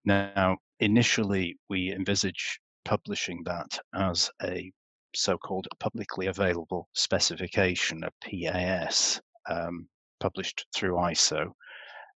Now, 0.06 0.58
initially, 0.80 1.58
we 1.70 1.92
envisage 1.92 2.60
publishing 2.86 3.44
that 3.46 3.78
as 3.94 4.30
a 4.42 4.72
so-called 5.16 5.68
publicly 5.80 6.28
available 6.28 6.90
specification, 6.94 8.04
a 8.04 8.12
PAS, 8.22 9.22
um, 9.50 9.88
published 10.20 10.66
through 10.74 10.96
ISO. 10.96 11.52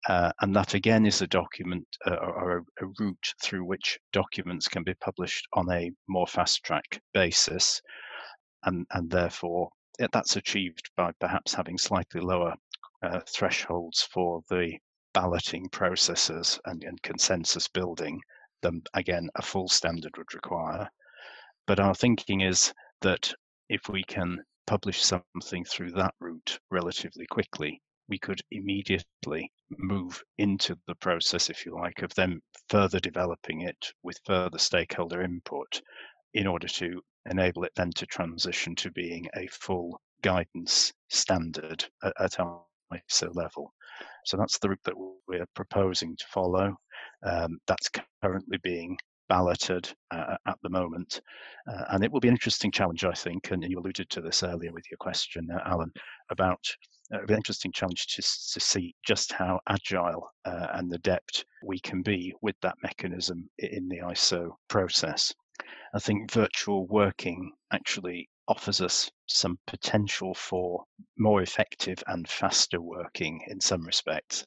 Uh, 0.09 0.31
and 0.41 0.55
that 0.55 0.75
again 0.75 1.05
is 1.05 1.23
a 1.23 1.27
document 1.27 1.87
uh, 2.07 2.15
or 2.15 2.59
a, 2.59 2.85
a, 2.85 2.89
route 3.01 3.35
through 3.43 3.65
which 3.65 3.99
documents 4.12 4.69
can 4.69 4.85
be 4.85 4.95
published 4.95 5.49
on 5.55 5.69
a 5.73 5.91
more 6.07 6.27
fast 6.27 6.62
track 6.62 7.01
basis 7.12 7.81
and, 8.65 8.87
and 8.93 9.11
therefore 9.11 9.69
that's 10.12 10.37
achieved 10.37 10.91
by 10.97 11.11
perhaps 11.19 11.55
having 11.55 11.79
slightly 11.79 12.21
lower 12.21 12.55
uh, 13.03 13.21
thresholds 13.29 14.03
for 14.03 14.43
the 14.51 14.77
balloting 15.15 15.69
processes 15.71 16.61
and, 16.67 16.85
and 16.85 17.03
consensus 17.03 17.69
building 17.69 18.21
than 18.62 18.83
again 18.95 19.29
a 19.37 19.43
full 19.43 19.69
standard 19.69 20.15
would 20.17 20.35
require. 20.35 20.89
But 21.67 21.81
our 21.81 21.95
thinking 21.95 22.43
is 22.43 22.73
that 23.01 23.33
if 23.69 23.89
we 23.89 24.05
can 24.05 24.39
publish 24.66 25.02
something 25.02 25.64
through 25.64 25.92
that 25.92 26.14
route 26.20 26.59
relatively 26.70 27.26
quickly, 27.26 27.81
we 28.09 28.18
could 28.18 28.40
immediately 28.50 29.50
move 29.70 30.22
into 30.38 30.76
the 30.87 30.94
process, 30.96 31.50
if 31.50 31.66
you 31.66 31.74
like, 31.74 32.02
of 32.02 32.14
them 32.14 32.40
further 32.68 33.00
developing 33.00 33.62
it 33.62 33.92
with 34.02 34.20
further 34.24 34.59
stakeholder 34.59 35.22
input 35.22 35.81
in 36.35 36.46
order 36.46 36.68
to 36.68 37.00
enable 37.31 37.64
it 37.64 37.72
then 37.74 37.90
to 37.92 38.07
transition 38.07 38.74
to 38.76 38.90
being 38.92 39.26
a 39.37 39.46
full 39.48 40.00
guidance 40.22 40.92
standard 41.09 41.85
at, 42.05 42.12
at 42.20 42.33
ISO 42.33 43.35
level. 43.35 43.72
So 44.24 44.37
that's 44.37 44.59
the 44.59 44.68
route 44.68 44.81
that 44.85 44.94
we're 45.26 45.46
proposing 45.55 46.16
to 46.16 46.24
follow. 46.29 46.76
Um, 47.24 47.59
that's 47.66 47.90
currently 48.22 48.59
being 48.62 48.98
balloted 49.29 49.93
uh, 50.11 50.37
at 50.47 50.59
the 50.62 50.71
moment. 50.71 51.21
Uh, 51.71 51.85
and 51.91 52.05
it 52.05 52.11
will 52.11 52.21
be 52.21 52.29
an 52.29 52.35
interesting 52.35 52.71
challenge, 52.71 53.05
I 53.05 53.12
think, 53.12 53.51
and 53.51 53.65
you 53.65 53.79
alluded 53.79 54.09
to 54.11 54.21
this 54.21 54.43
earlier 54.43 54.73
with 54.73 54.85
your 54.91 54.99
question, 54.99 55.49
uh, 55.51 55.61
Alan, 55.65 55.93
about 56.31 56.65
uh, 57.12 57.23
an 57.23 57.35
interesting 57.35 57.73
challenge 57.73 58.07
to, 58.09 58.23
to 58.23 58.61
see 58.61 58.95
just 59.05 59.33
how 59.33 59.61
agile 59.69 60.29
uh, 60.45 60.69
and 60.75 60.93
adept 60.93 61.45
we 61.65 61.79
can 61.81 62.03
be 62.03 62.35
with 62.43 62.57
that 62.62 62.77
mechanism 62.83 63.49
in 63.59 63.89
the 63.89 63.99
ISO 63.99 64.51
process. 64.69 65.33
I 65.95 65.99
think 65.99 66.31
virtual 66.31 66.87
working 66.87 67.53
actually 67.73 68.29
offers 68.49 68.81
us 68.81 69.11
some 69.27 69.59
potential 69.67 70.35
for 70.35 70.85
more 71.19 71.43
effective 71.43 72.03
and 72.07 72.29
faster 72.29 72.81
working 72.81 73.41
in 73.49 73.61
some 73.61 73.85
respects. 73.85 74.47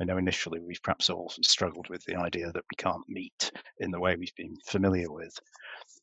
I 0.00 0.04
know 0.04 0.18
initially 0.18 0.60
we've 0.60 0.82
perhaps 0.82 1.08
all 1.08 1.32
struggled 1.42 1.88
with 1.88 2.04
the 2.04 2.16
idea 2.16 2.52
that 2.52 2.64
we 2.70 2.76
can't 2.76 3.08
meet 3.08 3.50
in 3.78 3.90
the 3.90 4.00
way 4.00 4.16
we've 4.16 4.34
been 4.34 4.56
familiar 4.66 5.10
with, 5.10 5.38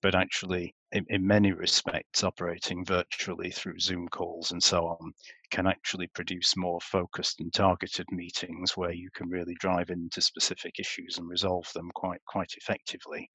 but 0.02 0.16
actually, 0.16 0.76
in, 0.92 1.06
in 1.10 1.26
many 1.26 1.52
respects, 1.52 2.24
operating 2.24 2.86
virtually 2.86 3.52
through 3.52 3.80
Zoom 3.80 4.08
calls 4.10 4.52
and 4.52 4.62
so 4.62 4.88
on 4.88 5.14
can 5.50 5.68
actually 5.68 6.08
produce 6.08 6.58
more 6.58 6.82
focused 6.82 7.40
and 7.40 7.54
targeted 7.54 8.06
meetings 8.12 8.76
where 8.76 8.92
you 8.92 9.10
can 9.16 9.30
really 9.30 9.56
drive 9.56 9.90
into 9.90 10.22
specific 10.22 10.80
issues 10.80 11.18
and 11.18 11.30
resolve 11.30 11.72
them 11.74 11.90
quite 11.94 12.22
quite 12.26 12.54
effectively. 12.58 13.30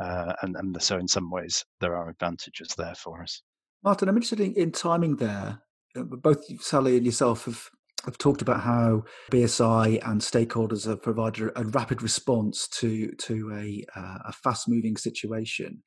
Uh, 0.00 0.32
and, 0.42 0.56
and 0.56 0.82
so, 0.82 0.98
in 0.98 1.08
some 1.08 1.30
ways, 1.30 1.64
there 1.80 1.96
are 1.96 2.08
advantages 2.08 2.68
there 2.76 2.94
for 2.94 3.22
us. 3.22 3.42
Martin, 3.82 4.08
I'm 4.08 4.16
interested 4.16 4.40
in, 4.40 4.54
in 4.54 4.72
timing 4.72 5.16
there. 5.16 5.62
Uh, 5.96 6.02
both 6.02 6.44
Sally 6.62 6.96
and 6.96 7.06
yourself 7.06 7.44
have, 7.44 7.70
have 8.04 8.18
talked 8.18 8.42
about 8.42 8.60
how 8.60 9.04
BSI 9.30 10.06
and 10.08 10.20
stakeholders 10.20 10.86
have 10.86 11.02
provided 11.02 11.50
a 11.54 11.64
rapid 11.64 12.02
response 12.02 12.68
to 12.68 13.12
to 13.12 13.52
a, 13.54 13.84
uh, 13.96 14.18
a 14.26 14.32
fast 14.32 14.68
moving 14.68 14.96
situation. 14.96 15.82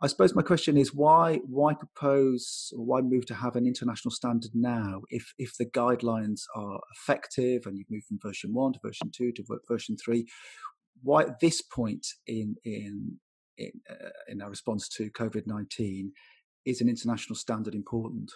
I 0.00 0.06
suppose 0.06 0.34
my 0.34 0.42
question 0.42 0.76
is 0.76 0.94
why 0.94 1.40
why 1.44 1.74
propose 1.74 2.72
or 2.76 2.84
why 2.84 3.00
move 3.00 3.26
to 3.26 3.34
have 3.34 3.56
an 3.56 3.66
international 3.66 4.12
standard 4.12 4.52
now 4.54 5.02
if 5.10 5.32
if 5.38 5.56
the 5.58 5.66
guidelines 5.66 6.42
are 6.54 6.80
effective 6.94 7.66
and 7.66 7.76
you've 7.76 7.90
moved 7.90 8.06
from 8.06 8.18
version 8.22 8.54
one 8.54 8.72
to 8.72 8.78
version 8.82 9.10
two 9.12 9.32
to 9.32 9.44
version 9.68 9.96
three? 9.96 10.26
Why 11.02 11.22
at 11.22 11.40
this 11.40 11.62
point 11.62 12.06
in 12.26 12.54
in 12.64 13.18
in, 13.56 13.72
uh, 13.90 14.10
in 14.28 14.40
our 14.40 14.50
response 14.50 14.88
to 14.90 15.10
COVID 15.10 15.46
nineteen 15.46 16.12
is 16.64 16.80
an 16.80 16.88
international 16.88 17.36
standard 17.36 17.74
important? 17.74 18.30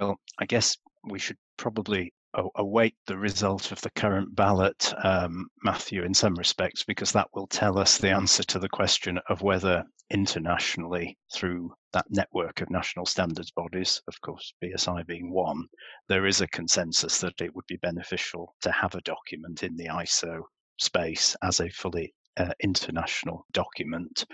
Well, 0.00 0.16
I 0.38 0.46
guess 0.46 0.76
we 1.08 1.18
should 1.18 1.38
probably 1.56 2.12
await 2.56 2.94
the 3.06 3.16
result 3.16 3.72
of 3.72 3.80
the 3.80 3.90
current 3.90 4.34
ballot, 4.34 4.92
um, 5.02 5.46
Matthew, 5.62 6.02
in 6.02 6.12
some 6.12 6.34
respects, 6.34 6.84
because 6.84 7.12
that 7.12 7.28
will 7.32 7.46
tell 7.46 7.78
us 7.78 7.96
the 7.96 8.10
answer 8.10 8.42
to 8.44 8.58
the 8.58 8.68
question 8.68 9.18
of 9.28 9.42
whether 9.42 9.82
internationally, 10.10 11.16
through 11.32 11.72
that 11.92 12.06
network 12.10 12.60
of 12.60 12.70
national 12.70 13.06
standards 13.06 13.50
bodies, 13.50 14.02
of 14.06 14.20
course, 14.20 14.52
BSI 14.62 15.06
being 15.06 15.32
one, 15.32 15.64
there 16.08 16.26
is 16.26 16.40
a 16.40 16.48
consensus 16.48 17.20
that 17.20 17.40
it 17.40 17.54
would 17.54 17.66
be 17.66 17.78
beneficial 17.78 18.54
to 18.60 18.70
have 18.70 18.94
a 18.94 19.00
document 19.02 19.62
in 19.62 19.76
the 19.76 19.86
ISO 19.86 20.42
space 20.78 21.34
as 21.42 21.60
a 21.60 21.70
fully 21.70 22.14
uh, 22.36 22.52
international 22.62 23.46
document. 23.52 24.26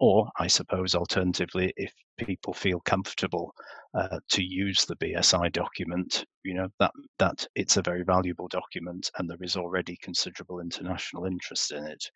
Or, 0.00 0.30
I 0.38 0.46
suppose, 0.46 0.94
alternatively, 0.94 1.72
if 1.76 1.92
people 2.18 2.52
feel 2.52 2.80
comfortable 2.80 3.52
uh, 3.94 4.20
to 4.28 4.42
use 4.44 4.84
the 4.84 4.94
BSI 4.96 5.52
document, 5.52 6.24
you 6.44 6.54
know 6.54 6.68
that 6.78 6.92
that 7.18 7.46
it's 7.56 7.76
a 7.76 7.82
very 7.82 8.04
valuable 8.04 8.46
document, 8.46 9.10
and 9.18 9.28
there 9.28 9.42
is 9.42 9.56
already 9.56 9.96
considerable 9.96 10.60
international 10.60 11.24
interest 11.24 11.72
in 11.72 11.84
it. 11.84 12.10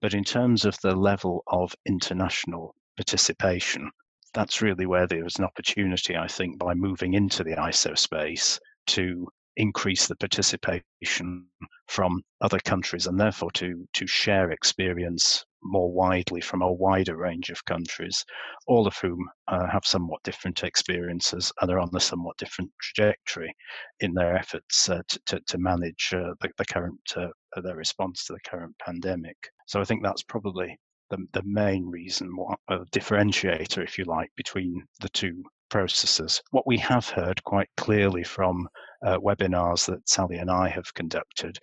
But 0.00 0.14
in 0.14 0.24
terms 0.24 0.64
of 0.64 0.76
the 0.80 0.94
level 0.94 1.44
of 1.46 1.74
international 1.86 2.74
participation, 2.96 3.90
that's 4.34 4.62
really 4.62 4.86
where 4.86 5.06
there 5.06 5.24
was 5.24 5.36
an 5.36 5.44
opportunity, 5.44 6.16
I 6.16 6.26
think, 6.26 6.58
by 6.58 6.74
moving 6.74 7.14
into 7.14 7.44
the 7.44 7.56
ISO 7.56 7.96
space 7.96 8.58
to 8.88 9.28
increase 9.60 10.06
the 10.06 10.16
participation 10.16 11.46
from 11.86 12.22
other 12.40 12.58
countries 12.60 13.06
and 13.06 13.20
therefore 13.20 13.50
to 13.52 13.86
to 13.92 14.06
share 14.06 14.50
experience 14.50 15.44
more 15.62 15.92
widely 15.92 16.40
from 16.40 16.62
a 16.62 16.72
wider 16.72 17.16
range 17.16 17.50
of 17.50 17.64
countries, 17.64 18.24
all 18.66 18.86
of 18.86 18.96
whom 18.96 19.28
uh, 19.48 19.66
have 19.66 19.84
somewhat 19.84 20.22
different 20.22 20.64
experiences 20.64 21.52
and 21.60 21.70
are 21.70 21.78
on 21.78 21.90
a 21.94 22.00
somewhat 22.00 22.36
different 22.38 22.70
trajectory 22.80 23.54
in 24.00 24.14
their 24.14 24.34
efforts 24.34 24.88
uh, 24.88 25.02
to, 25.26 25.38
to, 25.40 25.58
manage 25.58 26.14
uh, 26.14 26.32
the, 26.40 26.48
the, 26.56 26.64
current 26.64 27.00
uh, 27.16 27.28
their 27.60 27.76
response 27.76 28.24
to 28.24 28.32
the 28.32 28.40
current 28.48 28.74
pandemic. 28.78 29.36
So 29.66 29.80
I 29.80 29.84
think 29.84 30.02
that's 30.02 30.22
probably 30.22 30.78
the, 31.10 31.18
the 31.32 31.42
main 31.44 31.86
reason, 31.86 32.34
a 32.68 32.78
differentiator, 32.86 33.82
if 33.84 33.98
you 33.98 34.04
like, 34.04 34.30
between 34.36 34.82
the 35.00 35.08
two 35.10 35.42
processes. 35.70 36.42
What 36.50 36.66
we 36.66 36.76
have 36.78 37.08
heard 37.08 37.42
quite 37.44 37.68
clearly 37.76 38.24
from 38.24 38.68
uh, 39.04 39.18
webinars 39.18 39.86
that 39.86 40.08
Sally 40.08 40.36
and 40.36 40.50
I 40.50 40.68
have 40.68 40.92
conducted 40.94 41.58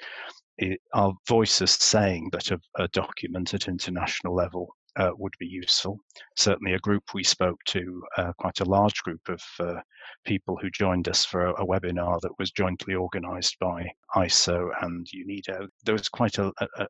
are 0.93 1.13
voices 1.27 1.71
saying 1.71 2.29
that 2.31 2.51
a, 2.51 2.59
a, 2.77 2.87
document 2.87 3.53
at 3.53 3.67
international 3.67 4.33
level 4.33 4.75
uh, 4.97 5.11
would 5.17 5.33
be 5.39 5.45
useful. 5.45 5.99
Certainly, 6.35 6.73
a 6.73 6.79
group 6.79 7.03
we 7.13 7.23
spoke 7.23 7.59
to, 7.67 8.03
uh, 8.17 8.33
quite 8.39 8.59
a 8.59 8.65
large 8.65 9.01
group 9.03 9.21
of 9.29 9.41
uh, 9.59 9.81
people 10.25 10.57
who 10.57 10.69
joined 10.71 11.07
us 11.07 11.23
for 11.23 11.45
a, 11.45 11.53
a, 11.53 11.65
webinar 11.65 12.19
that 12.21 12.37
was 12.39 12.51
jointly 12.51 12.95
organised 12.95 13.57
by 13.59 13.87
ISO 14.15 14.69
and 14.81 15.07
UNIDO. 15.13 15.67
There 15.85 15.93
was 15.93 16.09
quite 16.09 16.37
a, 16.37 16.51
a, 16.59 16.87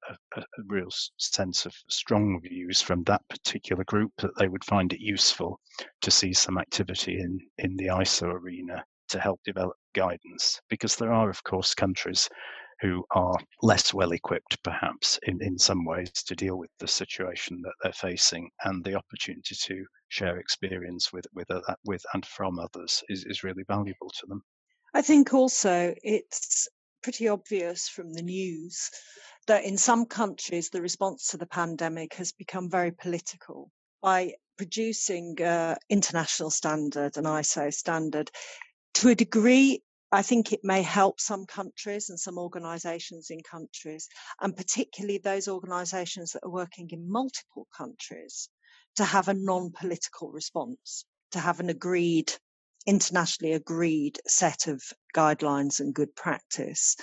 real 0.67 0.89
sense 1.17 1.65
of 1.65 1.73
strong 1.89 2.39
views 2.41 2.81
from 2.81 3.03
that 3.03 3.21
particular 3.29 3.83
group 3.83 4.11
that 4.17 4.35
they 4.37 4.47
would 4.47 4.63
find 4.63 4.93
it 4.93 4.99
useful 4.99 5.59
to 6.01 6.11
see 6.11 6.33
some 6.33 6.57
activity 6.57 7.19
in, 7.19 7.39
in 7.57 7.75
the 7.75 7.87
ISO 7.87 8.33
arena 8.33 8.83
to 9.09 9.19
help 9.19 9.39
develop 9.43 9.75
guidance 9.93 10.61
because 10.69 10.95
there 10.95 11.13
are, 11.13 11.29
of 11.29 11.43
course, 11.43 11.73
countries 11.73 12.29
who 12.81 13.03
are 13.11 13.37
less 13.61 13.93
well 13.93 14.11
equipped, 14.11 14.61
perhaps, 14.63 15.19
in, 15.23 15.41
in 15.41 15.57
some 15.57 15.85
ways, 15.85 16.11
to 16.11 16.35
deal 16.35 16.57
with 16.57 16.69
the 16.79 16.87
situation 16.87 17.61
that 17.63 17.73
they're 17.81 17.91
facing, 17.93 18.49
and 18.65 18.83
the 18.83 18.95
opportunity 18.95 19.55
to 19.55 19.85
share 20.09 20.37
experience 20.37 21.11
with 21.11 21.25
with 21.33 21.47
with 21.85 22.03
and 22.13 22.25
from 22.25 22.59
others 22.59 23.03
is, 23.09 23.25
is 23.25 23.43
really 23.43 23.63
valuable 23.67 24.09
to 24.09 24.25
them. 24.27 24.41
I 24.93 25.01
think 25.01 25.33
also 25.33 25.93
it's 26.03 26.67
pretty 27.03 27.27
obvious 27.27 27.87
from 27.87 28.13
the 28.13 28.21
news 28.21 28.89
that 29.47 29.63
in 29.63 29.77
some 29.77 30.05
countries 30.05 30.69
the 30.69 30.81
response 30.81 31.27
to 31.27 31.37
the 31.37 31.45
pandemic 31.45 32.13
has 32.15 32.31
become 32.31 32.69
very 32.69 32.91
political 32.91 33.71
by 34.01 34.33
producing 34.57 35.41
uh, 35.41 35.75
international 35.89 36.49
standard 36.49 37.17
and 37.17 37.25
ISO 37.25 37.73
standard. 37.73 38.29
To 38.95 39.09
a 39.09 39.15
degree, 39.15 39.81
I 40.11 40.21
think 40.21 40.53
it 40.53 40.61
may 40.63 40.81
help 40.83 41.19
some 41.19 41.45
countries 41.45 42.09
and 42.09 42.19
some 42.19 42.37
organisations 42.37 43.29
in 43.29 43.41
countries, 43.43 44.07
and 44.39 44.55
particularly 44.55 45.17
those 45.17 45.49
organisations 45.49 46.31
that 46.31 46.43
are 46.43 46.49
working 46.49 46.89
in 46.91 47.11
multiple 47.11 47.67
countries, 47.75 48.49
to 48.95 49.03
have 49.03 49.27
a 49.27 49.33
non 49.33 49.71
political 49.71 50.31
response, 50.31 51.05
to 51.31 51.39
have 51.39 51.59
an 51.59 51.69
agreed, 51.69 52.31
internationally 52.85 53.53
agreed 53.53 54.19
set 54.25 54.67
of 54.67 54.81
guidelines 55.13 55.79
and 55.81 55.93
good 55.93 56.15
practice. 56.15 56.95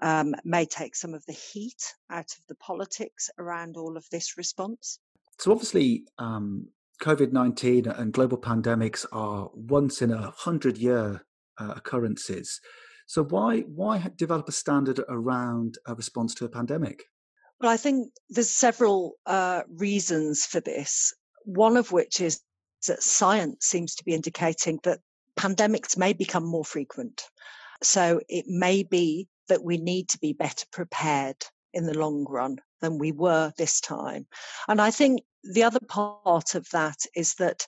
Um, 0.00 0.34
may 0.44 0.64
take 0.64 0.94
some 0.94 1.14
of 1.14 1.24
the 1.26 1.32
heat 1.32 1.94
out 2.08 2.30
of 2.30 2.40
the 2.48 2.54
politics 2.56 3.30
around 3.38 3.76
all 3.76 3.96
of 3.96 4.06
this 4.10 4.36
response. 4.36 5.00
So, 5.38 5.50
obviously, 5.50 6.04
um, 6.18 6.68
COVID 7.02 7.32
19 7.32 7.86
and 7.86 8.12
global 8.12 8.38
pandemics 8.38 9.06
are 9.12 9.50
once 9.54 10.02
in 10.02 10.12
a 10.12 10.30
hundred 10.30 10.78
year 10.78 11.24
uh, 11.58 11.74
occurrences. 11.76 12.60
So 13.06 13.24
why 13.24 13.60
why 13.60 14.10
develop 14.16 14.48
a 14.48 14.52
standard 14.52 15.00
around 15.08 15.78
a 15.86 15.94
response 15.94 16.34
to 16.36 16.44
a 16.44 16.48
pandemic? 16.48 17.04
Well, 17.60 17.70
I 17.70 17.76
think 17.76 18.12
there's 18.28 18.50
several 18.50 19.14
uh, 19.26 19.62
reasons 19.68 20.44
for 20.44 20.60
this. 20.60 21.14
One 21.44 21.76
of 21.76 21.90
which 21.90 22.20
is 22.20 22.40
that 22.86 23.02
science 23.02 23.66
seems 23.66 23.94
to 23.96 24.04
be 24.04 24.14
indicating 24.14 24.78
that 24.84 25.00
pandemics 25.36 25.96
may 25.96 26.12
become 26.12 26.44
more 26.44 26.64
frequent. 26.64 27.24
So 27.82 28.20
it 28.28 28.44
may 28.46 28.82
be 28.82 29.28
that 29.48 29.64
we 29.64 29.78
need 29.78 30.08
to 30.10 30.18
be 30.18 30.32
better 30.32 30.66
prepared 30.72 31.36
in 31.72 31.84
the 31.84 31.98
long 31.98 32.24
run 32.28 32.58
than 32.80 32.98
we 32.98 33.12
were 33.12 33.52
this 33.56 33.80
time. 33.80 34.26
And 34.68 34.80
I 34.80 34.90
think 34.90 35.22
the 35.42 35.62
other 35.62 35.80
part 35.88 36.54
of 36.54 36.68
that 36.70 36.98
is 37.14 37.34
that 37.36 37.66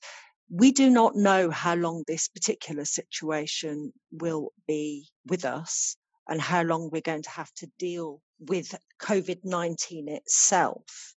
we 0.51 0.73
do 0.73 0.91
not 0.91 1.15
know 1.15 1.49
how 1.49 1.77
long 1.77 2.03
this 2.07 2.27
particular 2.27 2.85
situation 2.85 3.93
will 4.11 4.53
be 4.67 5.09
with 5.27 5.45
us 5.45 5.97
and 6.29 6.41
how 6.41 6.63
long 6.63 6.91
we're 6.91 7.01
going 7.01 7.23
to 7.23 7.31
have 7.31 7.53
to 7.55 7.71
deal 7.79 8.21
with 8.41 8.75
COVID 9.01 9.45
19 9.45 10.09
itself. 10.09 11.15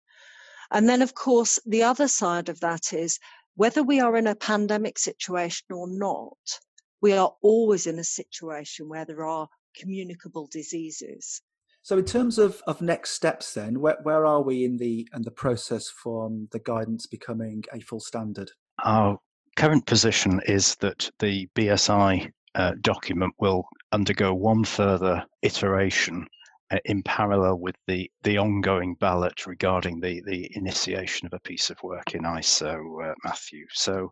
And 0.70 0.88
then, 0.88 1.02
of 1.02 1.14
course, 1.14 1.58
the 1.66 1.82
other 1.82 2.06
side 2.06 2.48
of 2.48 2.60
that 2.60 2.92
is 2.92 3.18
whether 3.56 3.82
we 3.82 4.00
are 4.00 4.16
in 4.16 4.28
a 4.28 4.36
pandemic 4.36 4.98
situation 4.98 5.66
or 5.70 5.88
not, 5.88 6.60
we 7.00 7.12
are 7.12 7.34
always 7.42 7.86
in 7.86 7.98
a 7.98 8.04
situation 8.04 8.88
where 8.88 9.04
there 9.04 9.26
are 9.26 9.48
communicable 9.76 10.48
diseases. 10.50 11.42
So, 11.82 11.98
in 11.98 12.04
terms 12.04 12.38
of, 12.38 12.62
of 12.66 12.80
next 12.80 13.10
steps, 13.10 13.54
then, 13.54 13.80
where, 13.80 13.98
where 14.02 14.24
are 14.24 14.42
we 14.42 14.64
in 14.64 14.78
the 14.78 15.08
in 15.14 15.22
the 15.22 15.30
process 15.30 15.88
from 15.88 16.48
the 16.52 16.60
guidance 16.60 17.06
becoming 17.06 17.64
a 17.72 17.80
full 17.80 18.00
standard? 18.00 18.52
Our 18.82 19.18
current 19.56 19.86
position 19.86 20.40
is 20.46 20.76
that 20.76 21.10
the 21.18 21.48
BSI 21.54 22.30
uh, 22.54 22.72
document 22.80 23.34
will 23.38 23.66
undergo 23.92 24.34
one 24.34 24.64
further 24.64 25.24
iteration 25.42 26.26
uh, 26.70 26.78
in 26.86 27.02
parallel 27.02 27.58
with 27.58 27.76
the, 27.86 28.10
the 28.22 28.38
ongoing 28.38 28.94
ballot 28.94 29.46
regarding 29.46 30.00
the, 30.00 30.22
the 30.26 30.50
initiation 30.56 31.26
of 31.26 31.32
a 31.32 31.40
piece 31.40 31.70
of 31.70 31.82
work 31.82 32.14
in 32.14 32.22
ISO, 32.22 33.10
uh, 33.10 33.14
Matthew. 33.24 33.66
So 33.70 34.10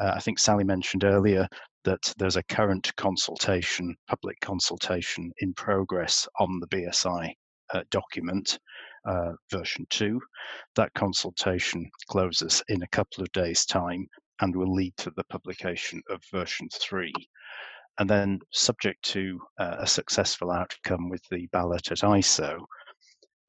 uh, 0.00 0.12
I 0.14 0.20
think 0.20 0.38
Sally 0.38 0.64
mentioned 0.64 1.04
earlier 1.04 1.46
that 1.84 2.12
there's 2.18 2.36
a 2.36 2.42
current 2.44 2.94
consultation, 2.96 3.94
public 4.08 4.40
consultation 4.40 5.30
in 5.38 5.52
progress 5.54 6.26
on 6.40 6.58
the 6.60 6.66
BSI 6.68 7.32
uh, 7.72 7.82
document. 7.90 8.58
Uh, 9.06 9.32
version 9.50 9.86
2. 9.90 10.18
That 10.76 10.94
consultation 10.94 11.90
closes 12.08 12.62
in 12.68 12.82
a 12.82 12.88
couple 12.88 13.22
of 13.22 13.30
days' 13.32 13.66
time 13.66 14.06
and 14.40 14.56
will 14.56 14.72
lead 14.72 14.96
to 14.96 15.12
the 15.16 15.24
publication 15.24 16.02
of 16.08 16.22
version 16.32 16.68
3. 16.72 17.12
And 17.98 18.08
then, 18.08 18.40
subject 18.50 19.04
to 19.12 19.38
uh, 19.58 19.76
a 19.80 19.86
successful 19.86 20.50
outcome 20.50 21.10
with 21.10 21.22
the 21.30 21.46
ballot 21.52 21.92
at 21.92 21.98
ISO, 21.98 22.58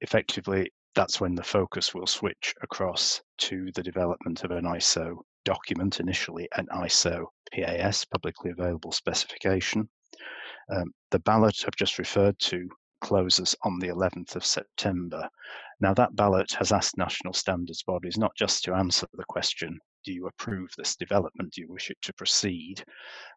effectively 0.01 0.69
that's 0.95 1.19
when 1.19 1.35
the 1.35 1.43
focus 1.43 1.93
will 1.93 2.07
switch 2.07 2.53
across 2.61 3.21
to 3.37 3.69
the 3.75 3.83
development 3.83 4.43
of 4.43 4.51
an 4.51 4.63
ISO 4.63 5.17
document, 5.43 5.99
initially 5.99 6.47
an 6.57 6.67
ISO 6.73 7.25
PAS, 7.53 8.05
publicly 8.05 8.51
available 8.51 8.93
specification. 8.93 9.87
Um, 10.73 10.91
the 11.11 11.19
ballot 11.19 11.63
I've 11.65 11.75
just 11.75 11.99
referred 11.99 12.39
to 12.39 12.69
closes 13.01 13.55
on 13.63 13.79
the 13.79 13.87
11th 13.87 14.35
of 14.35 14.45
September. 14.45 15.27
Now, 15.79 15.93
that 15.93 16.15
ballot 16.15 16.51
has 16.53 16.71
asked 16.71 16.97
national 16.97 17.33
standards 17.33 17.83
bodies 17.83 18.17
not 18.17 18.35
just 18.35 18.63
to 18.63 18.73
answer 18.73 19.07
the 19.13 19.25
question, 19.25 19.79
do 20.03 20.13
you 20.13 20.27
approve 20.27 20.69
this 20.77 20.95
development, 20.95 21.53
do 21.53 21.61
you 21.61 21.67
wish 21.67 21.89
it 21.89 21.97
to 22.03 22.13
proceed, 22.13 22.83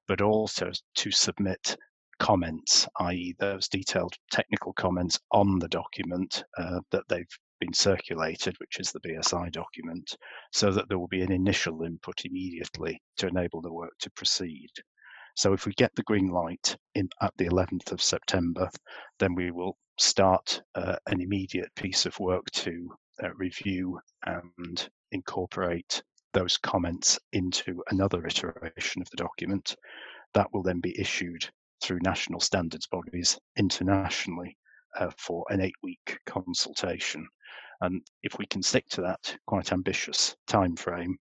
but 0.07 0.21
also 0.21 0.71
to 0.97 1.11
submit 1.11 1.77
comments, 2.19 2.87
i.e., 3.01 3.35
those 3.39 3.69
detailed 3.69 4.15
technical 4.31 4.73
comments 4.73 5.19
on 5.33 5.59
the 5.59 5.69
document 5.69 6.45
uh, 6.59 6.81
that 6.91 7.05
they've 7.09 7.39
been 7.61 7.73
circulated, 7.73 8.55
which 8.59 8.79
is 8.79 8.93
the 8.93 9.01
BSI 9.01 9.51
document, 9.53 10.17
so 10.53 10.71
that 10.71 10.89
there 10.89 10.99
will 10.99 11.09
be 11.09 11.23
an 11.23 11.33
initial 11.33 11.83
input 11.83 12.25
immediately 12.25 13.01
to 13.17 13.27
enable 13.27 13.61
the 13.61 13.73
work 13.73 13.93
to 14.01 14.11
proceed. 14.11 14.71
So 15.39 15.53
if 15.53 15.67
we 15.67 15.73
get 15.75 15.95
the 15.95 16.03
green 16.03 16.33
light 16.33 16.77
in 16.97 17.09
at 17.23 17.33
the 17.37 17.45
11th 17.45 17.93
of 17.93 18.03
September, 18.03 18.69
then 19.21 19.37
we 19.37 19.53
will 19.53 19.79
start 19.97 20.61
uh, 20.75 20.97
an 21.07 21.21
immediate 21.21 21.73
piece 21.77 22.07
of 22.07 22.19
work 22.19 22.51
to 22.51 22.91
uh, 23.23 23.33
review 23.35 24.01
and 24.27 24.91
incorporate 25.13 26.03
those 26.33 26.59
comments 26.59 27.21
into 27.33 27.81
another 27.93 28.27
iteration 28.27 29.01
of 29.01 29.09
the 29.11 29.17
document. 29.17 29.77
That 30.35 30.53
will 30.53 30.65
then 30.65 30.81
be 30.81 31.01
issued 31.01 31.49
through 31.81 32.01
national 32.03 32.41
standards 32.41 32.89
bodies 32.89 33.39
internationally 33.57 34.59
uh, 34.99 35.13
for 35.19 35.45
an 35.51 35.61
eight 35.61 35.77
week 35.85 36.19
consultation. 36.27 37.29
And 37.81 38.05
if 38.25 38.39
we 38.39 38.47
can 38.47 38.65
stick 38.65 38.89
to 38.89 39.03
that 39.03 39.39
quite 39.47 39.71
ambitious 39.71 40.35
time 40.49 40.75
frame, 40.75 41.17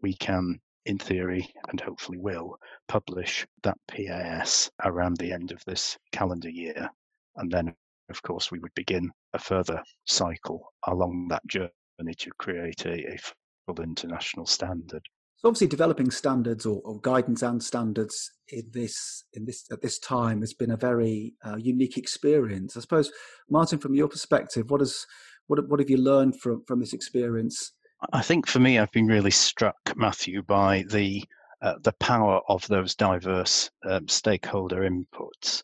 we 0.00 0.14
can, 0.14 0.60
in 0.86 0.98
theory, 0.98 1.48
and 1.68 1.80
hopefully 1.80 2.18
will, 2.18 2.56
publish 2.88 3.46
that 3.62 3.78
PAS 3.88 4.70
around 4.84 5.16
the 5.16 5.32
end 5.32 5.52
of 5.52 5.64
this 5.64 5.96
calendar 6.12 6.50
year. 6.50 6.90
And 7.36 7.50
then, 7.50 7.74
of 8.10 8.22
course, 8.22 8.50
we 8.50 8.58
would 8.58 8.74
begin 8.74 9.10
a 9.32 9.38
further 9.38 9.82
cycle 10.06 10.72
along 10.86 11.28
that 11.28 11.46
journey 11.46 11.72
to 12.18 12.30
create 12.38 12.84
a, 12.84 13.12
a 13.12 13.18
full 13.66 13.82
international 13.82 14.46
standard. 14.46 15.02
So 15.36 15.48
obviously, 15.48 15.66
developing 15.68 16.10
standards 16.12 16.66
or, 16.66 16.80
or, 16.84 17.00
guidance 17.00 17.42
and 17.42 17.60
standards 17.60 18.30
in 18.48 18.70
this 18.72 19.24
in 19.32 19.44
this 19.44 19.64
at 19.72 19.82
this 19.82 19.98
time 19.98 20.40
has 20.40 20.54
been 20.54 20.70
a 20.70 20.76
very 20.76 21.34
uh, 21.44 21.56
unique 21.56 21.96
experience. 21.96 22.76
I 22.76 22.80
suppose, 22.80 23.10
Martin, 23.50 23.80
from 23.80 23.94
your 23.94 24.06
perspective, 24.06 24.70
what 24.70 24.80
has 24.80 25.04
what 25.48 25.68
what 25.68 25.80
have 25.80 25.90
you 25.90 25.96
learned 25.96 26.40
from 26.40 26.62
from 26.64 26.78
this 26.78 26.92
experience? 26.92 27.72
I 28.12 28.22
think 28.22 28.46
for 28.46 28.58
me, 28.58 28.78
I've 28.78 28.90
been 28.92 29.06
really 29.06 29.30
struck, 29.30 29.76
Matthew, 29.96 30.42
by 30.42 30.84
the 30.88 31.24
uh, 31.60 31.74
the 31.82 31.92
power 31.92 32.40
of 32.48 32.66
those 32.66 32.96
diverse 32.96 33.70
um, 33.88 34.08
stakeholder 34.08 34.80
inputs. 34.80 35.62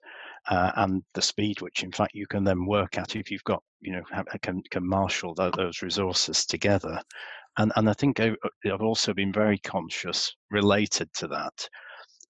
Uh, 0.49 0.73
and 0.77 1.03
the 1.13 1.21
speed 1.21 1.61
which 1.61 1.83
in 1.83 1.93
fact 1.93 2.15
you 2.15 2.27
can 2.27 2.43
then 2.43 2.65
work 2.65 2.97
at 2.97 3.17
if 3.17 3.31
you've 3.31 3.45
got 3.45 3.63
you 3.81 3.93
know 3.93 4.03
have, 4.11 4.27
can 4.41 4.63
can 4.71 4.87
marshal 4.87 5.35
those 5.35 5.83
resources 5.83 6.47
together 6.47 7.03
and 7.59 7.73
and 7.77 7.91
I 7.91 7.93
think 7.93 8.19
I, 8.19 8.35
have 8.65 8.81
also 8.81 9.13
been 9.13 9.33
very 9.33 9.59
conscious 9.59 10.35
related 10.51 11.13
to 11.15 11.29
that 11.29 11.69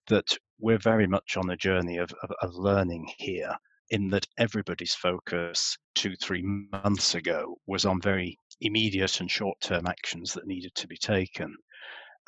that 0.09 0.37
we're 0.59 0.79
very 0.79 1.07
much 1.07 1.37
on 1.37 1.51
a 1.51 1.57
journey 1.57 1.99
of, 1.99 2.11
of, 2.23 2.31
of 2.43 2.55
learning 2.55 3.09
here 3.19 3.55
in 3.91 4.09
that 4.09 4.27
everybody's 4.39 4.95
focus 4.95 5.77
two 5.95 6.17
three 6.17 6.43
months 6.43 7.15
ago 7.15 7.57
was 7.67 7.85
on 7.85 8.01
very 8.01 8.37
immediate 8.61 9.21
and 9.21 9.31
short 9.31 9.61
term 9.61 9.87
actions 9.87 10.33
that 10.33 10.47
needed 10.47 10.75
to 10.77 10.87
be 10.87 10.97
taken. 10.97 11.57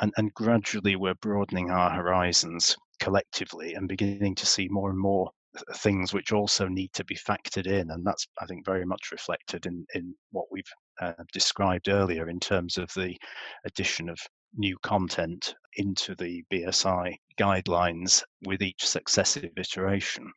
And 0.00 0.12
and 0.16 0.32
gradually 0.34 0.96
we're 0.96 1.14
broadening 1.14 1.70
our 1.70 1.90
horizons 1.90 2.76
collectively 3.00 3.74
and 3.74 3.88
beginning 3.88 4.34
to 4.36 4.46
see 4.46 4.68
more 4.68 4.90
and 4.90 4.98
more 4.98 5.30
things 5.76 6.12
which 6.12 6.32
also 6.32 6.68
need 6.68 6.92
to 6.92 7.04
be 7.04 7.16
factored 7.16 7.66
in. 7.66 7.90
And 7.90 8.06
that's 8.06 8.26
i 8.40 8.46
think 8.46 8.64
very 8.64 8.84
much 8.86 9.10
reflected 9.12 9.66
in 9.66 9.84
in 9.94 10.14
what 10.30 10.46
we've 10.50 10.72
uh, 11.00 11.12
described 11.32 11.88
earlier 11.88 12.28
in 12.28 12.40
terms 12.40 12.78
of 12.78 12.92
the 12.94 13.16
addition 13.64 14.08
of 14.08 14.18
new 14.56 14.76
content 14.82 15.54
into 15.76 16.14
the 16.16 16.42
bsi 16.52 17.16
guidelines 17.38 18.22
with 18.44 18.62
each 18.62 18.86
successive 18.86 19.50
iteration. 19.56 20.30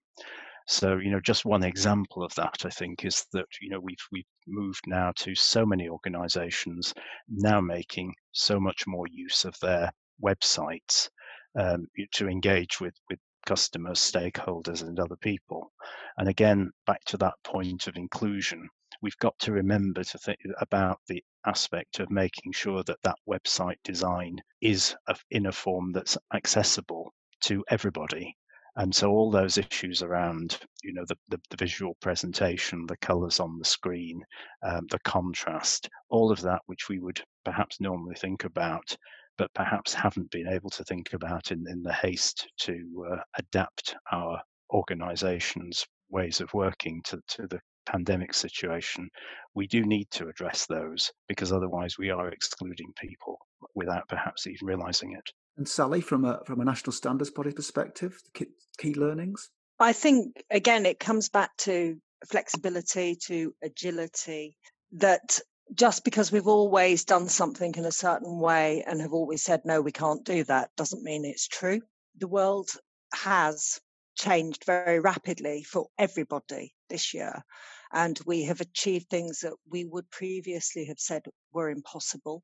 So 0.67 0.97
you 0.97 1.12
know 1.12 1.19
just 1.19 1.45
one 1.45 1.63
example 1.63 2.23
of 2.23 2.34
that 2.36 2.65
i 2.65 2.69
think 2.69 3.06
is 3.06 3.25
that 3.34 3.45
you 3.62 3.69
know 3.69 3.79
we've 3.79 4.06
we've 4.12 4.23
moved 4.47 4.82
now 4.88 5.12
to 5.15 5.36
so 5.36 5.65
many 5.65 5.89
organizations 5.89 6.93
now 7.29 7.62
making 7.62 8.13
so 8.32 8.60
much 8.60 8.86
more 8.88 9.08
use 9.08 9.45
of 9.45 9.58
their 9.60 9.91
websites 10.23 11.10
um, 11.56 11.88
to 12.12 12.27
engage 12.27 12.79
with 12.79 12.95
with 13.10 13.19
customers, 13.45 13.99
stakeholders, 13.99 14.82
and 14.82 14.99
other 14.99 15.17
people. 15.17 15.71
And 16.17 16.29
again, 16.29 16.71
back 16.88 17.03
to 17.06 17.17
that 17.17 17.34
point 17.43 17.88
of 17.88 17.97
inclusion, 17.97 18.69
we've 19.01 19.17
got 19.17 19.38
to 19.39 19.51
remember 19.51 20.03
to 20.03 20.17
think 20.17 20.39
about 20.60 20.99
the 21.08 21.23
aspect 21.45 21.99
of 21.99 22.10
making 22.10 22.53
sure 22.53 22.84
that 22.84 23.01
that 23.03 23.17
website 23.27 23.77
design 23.84 24.38
is 24.62 24.95
in 25.29 25.47
a 25.47 25.51
form 25.51 25.91
that's 25.91 26.17
accessible 26.34 27.13
to 27.41 27.63
everybody. 27.69 28.36
And 28.75 28.93
so 28.95 29.12
all 29.12 29.29
those 29.29 29.57
issues 29.57 30.01
around, 30.01 30.59
you 30.83 30.93
know, 30.93 31.05
the, 31.07 31.17
the, 31.29 31.39
the 31.49 31.57
visual 31.57 31.95
presentation, 32.01 32.86
the 32.88 32.97
colors 32.97 33.39
on 33.39 33.59
the 33.59 33.65
screen, 33.65 34.23
um, 34.63 34.88
the 34.89 34.99
contrast, 34.99 35.89
all 36.09 36.31
of 36.31 36.41
that, 36.41 36.62
which 36.65 36.89
we 36.89 36.99
would 36.99 37.21
perhaps 37.45 37.79
normally 37.79 38.15
think 38.15 38.43
about 38.43 38.97
but 39.38 39.53
perhaps 39.53 39.93
haven't 39.93 40.29
been 40.29 40.47
able 40.47 40.69
to 40.69 40.83
think 40.83 41.13
about 41.13 41.51
in, 41.51 41.65
in 41.67 41.81
the 41.81 41.93
haste 41.93 42.47
to 42.59 43.07
uh, 43.12 43.17
adapt 43.39 43.95
our 44.12 44.39
organizations' 44.71 45.86
ways 46.09 46.39
of 46.39 46.53
working 46.53 47.01
to, 47.03 47.19
to 47.27 47.47
the 47.47 47.59
pandemic 47.86 48.33
situation, 48.33 49.09
we 49.55 49.67
do 49.67 49.83
need 49.83 50.09
to 50.12 50.27
address 50.27 50.65
those 50.65 51.12
because 51.27 51.51
otherwise 51.51 51.97
we 51.97 52.09
are 52.09 52.29
excluding 52.29 52.93
people 52.95 53.38
without 53.75 54.07
perhaps 54.07 54.47
even 54.47 54.67
realizing 54.67 55.13
it. 55.13 55.31
And 55.58 55.68
Sally, 55.68 56.02
from 56.02 56.26
a 56.26 56.42
from 56.46 56.62
a 56.62 56.66
national 56.66 56.94
standards 56.94 57.30
body 57.30 57.52
perspective, 57.52 58.20
key, 58.34 58.48
key 58.78 58.94
learnings. 58.96 59.50
I 59.80 59.94
think 59.94 60.44
again 60.50 60.86
it 60.86 61.00
comes 61.00 61.30
back 61.30 61.56
to 61.60 61.98
flexibility, 62.28 63.16
to 63.28 63.54
agility. 63.62 64.58
That 64.94 65.39
just 65.74 66.04
because 66.04 66.32
we've 66.32 66.48
always 66.48 67.06
done 67.06 67.28
something 67.30 67.74
in 67.76 67.86
a 67.86 67.92
certain 67.92 68.39
way 68.39 68.84
and 68.86 69.02
have 69.02 69.13
always 69.13 69.44
said, 69.44 69.62
no, 69.66 69.82
we 69.82 69.92
can't 69.92 70.24
do 70.24 70.44
that, 70.44 70.70
doesn't 70.78 71.04
mean 71.04 71.26
it's 71.26 71.48
true. 71.48 71.82
The 72.20 72.28
world 72.28 72.70
has 73.13 73.80
changed 74.16 74.66
very 74.66 75.00
rapidly 75.00 75.63
for 75.63 75.88
everybody 75.98 76.74
this 76.89 77.13
year. 77.13 77.44
And 77.92 78.20
we 78.26 78.44
have 78.44 78.62
achieved 78.62 79.10
things 79.10 79.39
that 79.39 79.54
we 79.70 79.86
would 79.86 80.10
previously 80.10 80.86
have 80.86 81.00
said 81.00 81.24
were 81.54 81.70
impossible. 81.70 82.44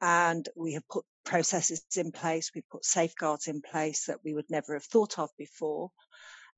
And 0.00 0.48
we 0.56 0.74
have 0.74 0.86
put 0.88 1.04
processes 1.28 1.84
in 1.94 2.10
place, 2.10 2.50
we've 2.54 2.68
put 2.70 2.84
safeguards 2.84 3.48
in 3.48 3.60
place 3.60 4.06
that 4.06 4.18
we 4.24 4.32
would 4.32 4.50
never 4.50 4.72
have 4.72 4.84
thought 4.84 5.18
of 5.18 5.28
before. 5.36 5.90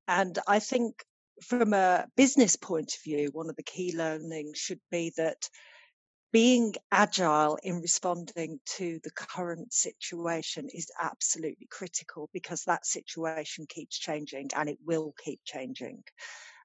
And 0.06 0.38
I 0.46 0.60
think 0.60 0.94
from 1.42 1.74
a 1.74 2.06
business 2.16 2.54
point 2.54 2.94
of 2.94 3.02
view, 3.02 3.30
one 3.32 3.50
of 3.50 3.56
the 3.56 3.64
key 3.64 3.96
learnings 3.96 4.58
should 4.58 4.80
be 4.90 5.12
that 5.16 5.48
being 6.32 6.74
agile 6.92 7.58
in 7.64 7.80
responding 7.80 8.60
to 8.76 9.00
the 9.02 9.10
current 9.10 9.72
situation 9.72 10.68
is 10.72 10.92
absolutely 11.02 11.66
critical 11.68 12.30
because 12.32 12.62
that 12.64 12.86
situation 12.86 13.66
keeps 13.68 13.98
changing 13.98 14.50
and 14.54 14.68
it 14.68 14.78
will 14.86 15.12
keep 15.24 15.40
changing. 15.44 16.04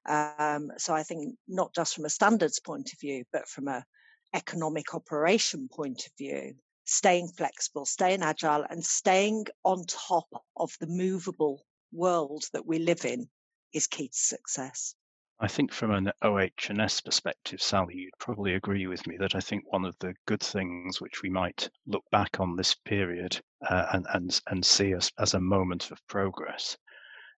Um, 0.08 0.70
so 0.78 0.94
I 0.94 1.02
think 1.02 1.34
not 1.48 1.74
just 1.74 1.96
from 1.96 2.04
a 2.04 2.10
standards 2.10 2.60
point 2.60 2.92
of 2.92 3.00
view, 3.00 3.24
but 3.32 3.48
from 3.48 3.66
a 3.66 3.84
economic 4.32 4.94
operation 4.94 5.68
point 5.68 6.06
of 6.06 6.12
view, 6.16 6.54
staying 6.86 7.28
flexible, 7.28 7.84
staying 7.84 8.22
agile, 8.22 8.64
and 8.70 8.84
staying 8.84 9.44
on 9.64 9.84
top 9.86 10.28
of 10.56 10.72
the 10.80 10.86
movable 10.86 11.66
world 11.92 12.44
that 12.52 12.64
we 12.64 12.78
live 12.78 13.04
in 13.04 13.28
is 13.72 13.86
key 13.86 14.08
to 14.08 14.16
success. 14.16 14.94
I 15.38 15.48
think 15.48 15.70
from 15.70 15.90
an 15.90 16.12
OH&S 16.22 17.02
perspective, 17.02 17.60
Sally, 17.60 17.96
you'd 17.96 18.18
probably 18.18 18.54
agree 18.54 18.86
with 18.86 19.06
me 19.06 19.18
that 19.18 19.34
I 19.34 19.40
think 19.40 19.70
one 19.70 19.84
of 19.84 19.94
the 19.98 20.14
good 20.26 20.40
things 20.40 20.98
which 20.98 21.22
we 21.22 21.28
might 21.28 21.68
look 21.86 22.04
back 22.10 22.40
on 22.40 22.56
this 22.56 22.74
period 22.74 23.38
uh, 23.68 23.86
and, 23.92 24.06
and, 24.14 24.40
and 24.46 24.64
see 24.64 24.94
as, 24.94 25.12
as 25.18 25.34
a 25.34 25.40
moment 25.40 25.90
of 25.90 26.06
progress 26.06 26.78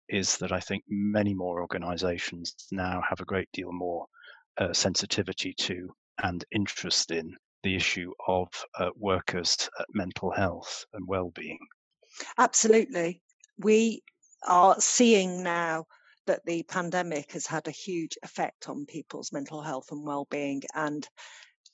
is 0.08 0.36
that 0.38 0.52
I 0.52 0.60
think 0.60 0.84
many 0.88 1.34
more 1.34 1.60
organizations 1.60 2.54
now 2.70 3.02
have 3.08 3.20
a 3.20 3.24
great 3.24 3.48
deal 3.52 3.72
more 3.72 4.06
uh, 4.58 4.72
sensitivity 4.72 5.52
to 5.54 5.92
and 6.22 6.44
interest 6.52 7.10
in 7.10 7.36
the 7.68 7.76
issue 7.76 8.12
of 8.26 8.48
uh, 8.78 8.88
workers' 8.96 9.68
uh, 9.78 9.84
mental 9.92 10.30
health 10.30 10.86
and 10.94 11.06
well-being. 11.06 11.58
Absolutely. 12.38 13.20
We 13.58 14.02
are 14.46 14.76
seeing 14.80 15.42
now 15.42 15.84
that 16.26 16.46
the 16.46 16.62
pandemic 16.62 17.32
has 17.32 17.46
had 17.46 17.68
a 17.68 17.82
huge 17.86 18.16
effect 18.22 18.70
on 18.70 18.86
people's 18.86 19.32
mental 19.32 19.60
health 19.60 19.88
and 19.90 20.02
well-being 20.02 20.62
and 20.74 21.06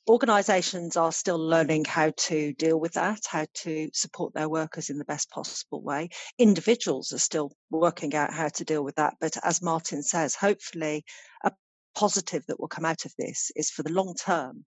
organizations 0.08 0.96
are 0.96 1.12
still 1.12 1.38
learning 1.38 1.84
how 1.84 2.12
to 2.16 2.52
deal 2.54 2.78
with 2.78 2.94
that, 2.94 3.20
how 3.26 3.46
to 3.54 3.88
support 3.92 4.34
their 4.34 4.48
workers 4.48 4.90
in 4.90 4.98
the 4.98 5.04
best 5.04 5.30
possible 5.30 5.80
way. 5.80 6.08
Individuals 6.38 7.12
are 7.12 7.18
still 7.18 7.52
working 7.70 8.16
out 8.16 8.32
how 8.32 8.48
to 8.48 8.64
deal 8.64 8.82
with 8.82 8.96
that. 8.96 9.14
But 9.20 9.36
as 9.44 9.62
Martin 9.62 10.02
says, 10.02 10.34
hopefully 10.34 11.04
a 11.44 11.52
positive 11.94 12.44
that 12.46 12.58
will 12.58 12.68
come 12.68 12.84
out 12.84 13.04
of 13.04 13.14
this 13.16 13.52
is 13.54 13.70
for 13.70 13.82
the 13.84 13.92
long 13.92 14.14
term, 14.14 14.64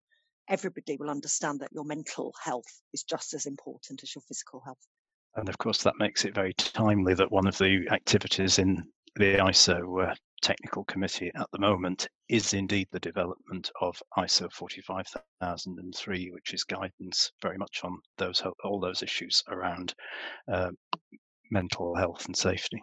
everybody 0.49 0.97
will 0.97 1.09
understand 1.09 1.59
that 1.59 1.71
your 1.71 1.85
mental 1.85 2.33
health 2.43 2.81
is 2.93 3.03
just 3.03 3.33
as 3.33 3.45
important 3.45 4.03
as 4.03 4.15
your 4.15 4.21
physical 4.27 4.61
health. 4.65 4.87
And 5.35 5.49
of 5.49 5.57
course, 5.57 5.83
that 5.83 5.99
makes 5.99 6.25
it 6.25 6.33
very 6.33 6.53
timely 6.53 7.13
that 7.13 7.31
one 7.31 7.47
of 7.47 7.57
the 7.57 7.87
activities 7.91 8.57
in 8.59 8.83
the 9.15 9.35
ISO 9.35 10.09
uh, 10.09 10.15
technical 10.41 10.83
committee 10.85 11.31
at 11.35 11.47
the 11.51 11.59
moment 11.59 12.07
is 12.29 12.53
indeed 12.53 12.87
the 12.91 12.99
development 12.99 13.69
of 13.81 14.01
ISO 14.17 14.51
45003, 14.51 16.31
which 16.31 16.53
is 16.53 16.63
guidance 16.63 17.31
very 17.41 17.57
much 17.57 17.81
on 17.83 17.97
those 18.17 18.41
all 18.63 18.79
those 18.79 19.03
issues 19.03 19.43
around 19.49 19.93
uh, 20.51 20.71
mental 21.51 21.95
health 21.95 22.25
and 22.25 22.35
safety. 22.35 22.81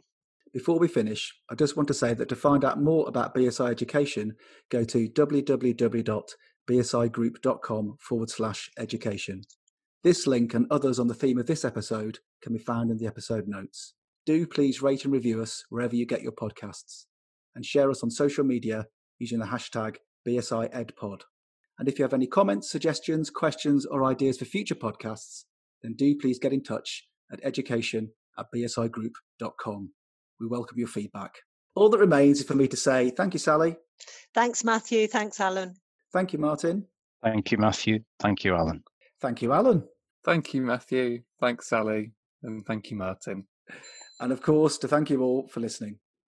Before 0.52 0.78
we 0.78 0.86
finish, 0.86 1.34
I 1.50 1.56
just 1.56 1.76
want 1.76 1.88
to 1.88 1.94
say 1.94 2.14
that 2.14 2.28
to 2.28 2.36
find 2.36 2.64
out 2.64 2.80
more 2.80 3.08
about 3.08 3.34
BSI 3.34 3.70
education, 3.70 4.36
go 4.70 4.84
to 4.84 5.08
www.bsigroup.com 6.68 7.96
forward 8.00 8.30
slash 8.30 8.70
education. 8.78 9.42
This 10.02 10.26
link 10.26 10.54
and 10.54 10.66
others 10.70 10.98
on 10.98 11.08
the 11.08 11.14
theme 11.14 11.38
of 11.38 11.46
this 11.46 11.64
episode 11.64 12.18
can 12.42 12.52
be 12.52 12.58
found 12.58 12.90
in 12.90 12.98
the 12.98 13.06
episode 13.06 13.44
notes. 13.46 13.94
Do 14.26 14.46
please 14.46 14.82
rate 14.82 15.04
and 15.04 15.12
review 15.12 15.42
us 15.42 15.64
wherever 15.70 15.94
you 15.94 16.06
get 16.06 16.22
your 16.22 16.32
podcasts 16.32 17.04
and 17.54 17.64
share 17.64 17.90
us 17.90 18.02
on 18.02 18.10
social 18.10 18.44
media 18.44 18.86
using 19.18 19.38
the 19.38 19.46
hashtag 19.46 19.96
BSIEdPod. 20.26 21.20
And 21.78 21.88
if 21.88 21.98
you 21.98 22.04
have 22.04 22.14
any 22.14 22.26
comments, 22.26 22.70
suggestions, 22.70 23.30
questions, 23.30 23.84
or 23.86 24.04
ideas 24.04 24.38
for 24.38 24.44
future 24.44 24.74
podcasts, 24.74 25.44
then 25.82 25.94
do 25.96 26.16
please 26.16 26.38
get 26.38 26.52
in 26.52 26.62
touch 26.62 27.06
at 27.32 27.40
education 27.42 28.10
at 28.38 28.46
bsigroup.com. 28.54 29.92
We 30.40 30.46
welcome 30.46 30.78
your 30.78 30.88
feedback. 30.88 31.32
All 31.74 31.88
that 31.88 31.98
remains 31.98 32.40
is 32.40 32.46
for 32.46 32.54
me 32.54 32.68
to 32.68 32.76
say 32.76 33.10
thank 33.10 33.34
you, 33.34 33.40
Sally. 33.40 33.76
Thanks, 34.34 34.64
Matthew. 34.64 35.06
Thanks, 35.08 35.40
Alan. 35.40 35.74
Thank 36.14 36.32
you, 36.32 36.38
Martin. 36.38 36.86
Thank 37.24 37.50
you, 37.50 37.58
Matthew. 37.58 37.98
Thank 38.20 38.44
you, 38.44 38.54
Alan. 38.54 38.84
Thank 39.20 39.42
you, 39.42 39.52
Alan. 39.52 39.82
Thank 40.24 40.54
you, 40.54 40.62
Matthew. 40.62 41.22
Thanks, 41.40 41.68
Sally. 41.68 42.12
And 42.44 42.64
thank 42.64 42.92
you, 42.92 42.96
Martin. 42.96 43.48
And 44.20 44.30
of 44.30 44.40
course, 44.40 44.78
to 44.78 44.88
thank 44.88 45.10
you 45.10 45.22
all 45.22 45.48
for 45.48 45.58
listening. 45.58 45.98